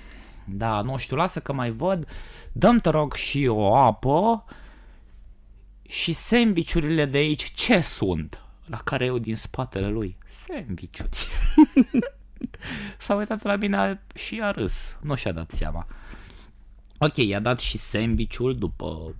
[0.45, 2.09] Da, nu știu, lasă că mai văd.
[2.51, 4.45] Dăm te rog și o apă
[5.81, 8.39] și sandvișurile de aici ce sunt?
[8.65, 10.17] La care eu din spatele lui.
[10.27, 11.27] Sandvișuri.
[12.97, 14.95] S-a uitat la mine și a râs.
[15.01, 15.87] Nu și-a dat seama.
[16.97, 19.15] Ok, i-a dat și sandvișul după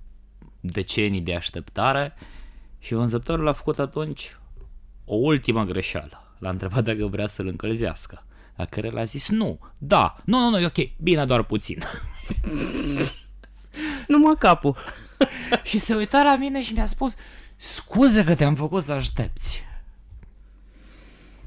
[0.59, 2.13] decenii de așteptare
[2.85, 4.37] și vânzătorul a făcut atunci
[5.05, 6.35] o ultimă greșeală.
[6.39, 8.25] L-a întrebat dacă vrea să-l încălzească.
[8.55, 11.83] La care l-a zis nu, da, nu, nu, nu, e ok, bine doar puțin.
[14.07, 14.75] Numai capul.
[15.69, 17.13] și se uita la mine și mi-a spus,
[17.55, 19.63] scuze că te-am făcut să aștepți.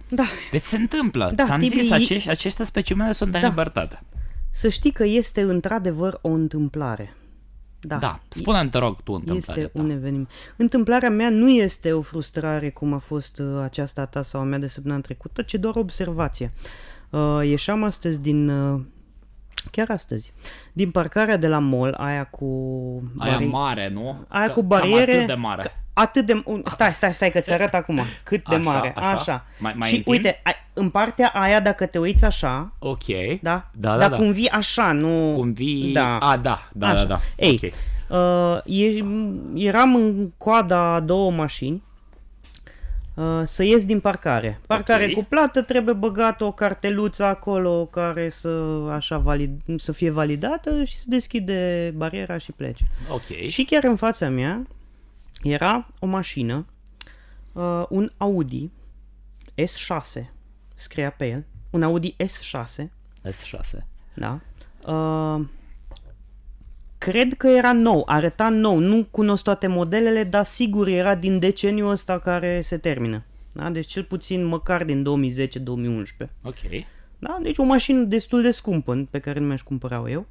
[0.08, 0.24] Da.
[0.50, 1.32] Deci se întâmplă.
[1.34, 1.80] Da, Ți-am Tibi...
[1.80, 3.48] zis, acești, aceste specimene sunt în da.
[3.48, 4.02] libertate.
[4.50, 7.14] Să știi că este într-adevăr o întâmplare.
[7.80, 7.96] Da.
[7.96, 8.20] da.
[8.28, 9.84] Spune-mi, te rog, tu întâmplarea Este ta.
[9.84, 10.30] un eveniment.
[10.56, 14.44] Întâmplarea mea nu este o frustrare cum a fost uh, aceasta a ta sau a
[14.44, 16.50] mea de săptămâna trecută, ci doar observație.
[17.10, 18.48] Uh, ieșeam astăzi din...
[18.48, 18.80] Uh,
[19.70, 20.32] chiar astăzi.
[20.72, 22.46] Din parcarea de la mall, aia cu...
[23.14, 23.30] Bari...
[23.30, 24.24] Aia mare, nu?
[24.28, 25.12] Aia cu bariere...
[25.12, 25.72] Cam atât de mare.
[25.92, 26.42] Atât de...
[26.64, 28.92] Stai, stai, stai, că ți arăt acum cât de așa, mare.
[28.96, 29.10] Așa.
[29.10, 29.44] așa.
[29.58, 30.16] Mai, mai și întind?
[30.16, 30.42] uite,
[30.72, 32.72] în partea aia, dacă te uiți așa...
[32.78, 33.06] Ok.
[33.40, 33.70] Da?
[33.72, 34.16] Da, da, Dar da.
[34.16, 35.34] cum vii așa, nu...
[35.36, 35.92] Cum vii...
[35.92, 36.18] Da.
[36.18, 37.04] A, da, da, așa.
[37.04, 37.16] da, da.
[37.36, 37.72] Ei, okay.
[38.64, 41.82] uh, eram în coada a două mașini
[43.18, 44.60] uh, să ies din parcare.
[44.66, 45.14] Parcare okay.
[45.14, 48.48] cu plată, trebuie băgat o carteluță acolo care să,
[48.90, 52.84] așa, valid, să fie validată și să deschide bariera și plece.
[53.10, 53.48] Ok.
[53.48, 54.66] Și chiar în fața mea
[55.42, 56.66] era o mașină,
[57.52, 58.70] uh, un Audi
[59.54, 60.24] S6,
[60.74, 62.84] scria pe el, un Audi S6.
[63.24, 63.78] S6.
[64.14, 64.40] Da.
[64.86, 65.44] Uh,
[66.98, 71.90] cred că era nou, arăta nou, nu cunosc toate modelele, dar sigur era din deceniul
[71.90, 73.24] ăsta care se termină.
[73.52, 73.70] Da?
[73.70, 75.06] Deci cel puțin măcar din
[76.24, 76.28] 2010-2011.
[76.42, 76.84] Ok.
[77.18, 77.38] Da?
[77.42, 80.26] Deci o mașină destul de scumpă pe care nu mi-aș cumpăra eu.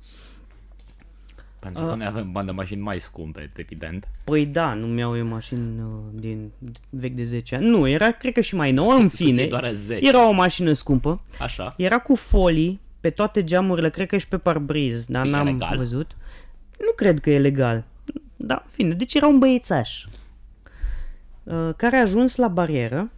[1.59, 4.07] Pentru că uh, noi avem bani de mașini mai scumpe, evident.
[4.24, 6.51] Păi da, nu mi-au eu mașini uh, din
[6.89, 7.65] vechi de 10 ani.
[7.65, 9.45] Nu, era cred că și mai nouă, în fine.
[9.45, 10.07] Doar 10.
[10.07, 11.22] Era o mașină scumpă.
[11.39, 11.74] Așa.
[11.78, 15.78] Era cu folii pe toate geamurile, cred că și pe parbriz, dar e n-am legal?
[15.78, 16.15] văzut.
[16.78, 17.84] Nu cred că e legal.
[18.36, 20.05] Da, în fine, deci era un băiețaș
[21.43, 23.11] uh, care a ajuns la barieră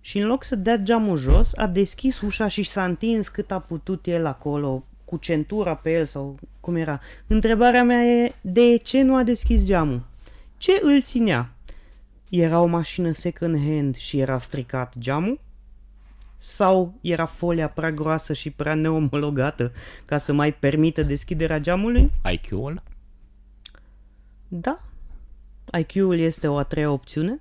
[0.00, 3.58] și în loc să dea geamul jos, a deschis ușa și s-a întins cât a
[3.58, 7.00] putut el acolo cu centura pe el sau cum era.
[7.26, 10.02] Întrebarea mea e de ce nu a deschis geamul?
[10.56, 11.54] Ce îl ținea?
[12.30, 15.40] Era o mașină second hand și era stricat geamul?
[16.46, 19.72] Sau era folia prea groasă și prea neomologată
[20.04, 22.12] ca să mai permită deschiderea geamului?
[22.32, 22.82] IQ-ul?
[24.48, 24.78] Da.
[25.78, 27.40] IQ-ul este o a treia opțiune?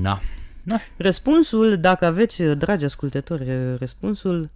[0.00, 0.20] Da.
[0.62, 0.76] da.
[0.96, 4.50] Răspunsul, dacă aveți, dragi ascultători, răspunsul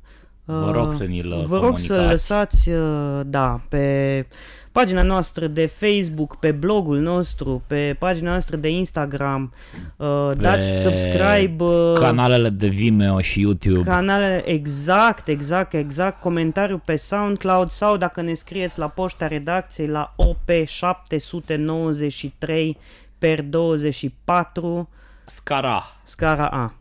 [0.48, 4.26] Vă rog să ni-l Vă rog să lăsați, uh, da, pe
[4.72, 9.52] pagina noastră de Facebook, pe blogul nostru, pe pagina noastră de Instagram,
[9.96, 11.64] uh, dați subscribe.
[11.64, 13.82] Uh, canalele de Vimeo și YouTube.
[13.82, 20.14] Canalele, exact, exact, exact, comentariu pe SoundCloud sau dacă ne scrieți la poșta redacției la
[20.16, 22.70] OP793
[23.18, 24.88] per 24
[25.24, 25.82] Scara.
[26.02, 26.74] Scara A.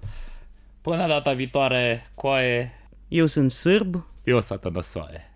[0.82, 2.74] Până data viitoare, coaie
[3.08, 4.06] eu sunt sârb.
[4.24, 5.35] Eu sunt Tănăsoaie.